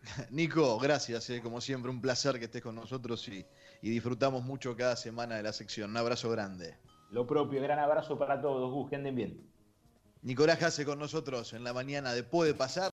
Nico, 0.32 0.78
gracias, 0.80 1.30
eh, 1.30 1.42
como 1.42 1.62
siempre, 1.62 1.92
un 1.92 2.02
placer 2.02 2.40
que 2.40 2.46
estés 2.46 2.62
con 2.62 2.76
nosotros 2.76 3.28
y, 3.28 3.46
y, 3.82 3.90
disfrutamos 3.90 4.44
mucho 4.44 4.76
cada 4.76 4.96
semana 4.96 5.36
de 5.36 5.44
la 5.44 5.54
sección. 5.54 5.92
Un 5.92 5.98
abrazo 5.98 6.30
grande. 6.30 6.78
Lo 7.12 7.26
propio, 7.26 7.62
gran 7.62 7.80
abrazo 7.80 8.18
para 8.18 8.42
todos, 8.42 8.72
Gus, 8.72 8.90
que 8.90 8.96
anden 8.96 9.16
bien. 9.16 9.48
Nicolás 10.22 10.60
Jase 10.60 10.86
con 10.86 11.00
nosotros 11.00 11.54
en 11.54 11.64
la 11.64 11.74
mañana 11.74 12.14
de 12.14 12.24
Puede 12.24 12.54
Pasar. 12.54 12.86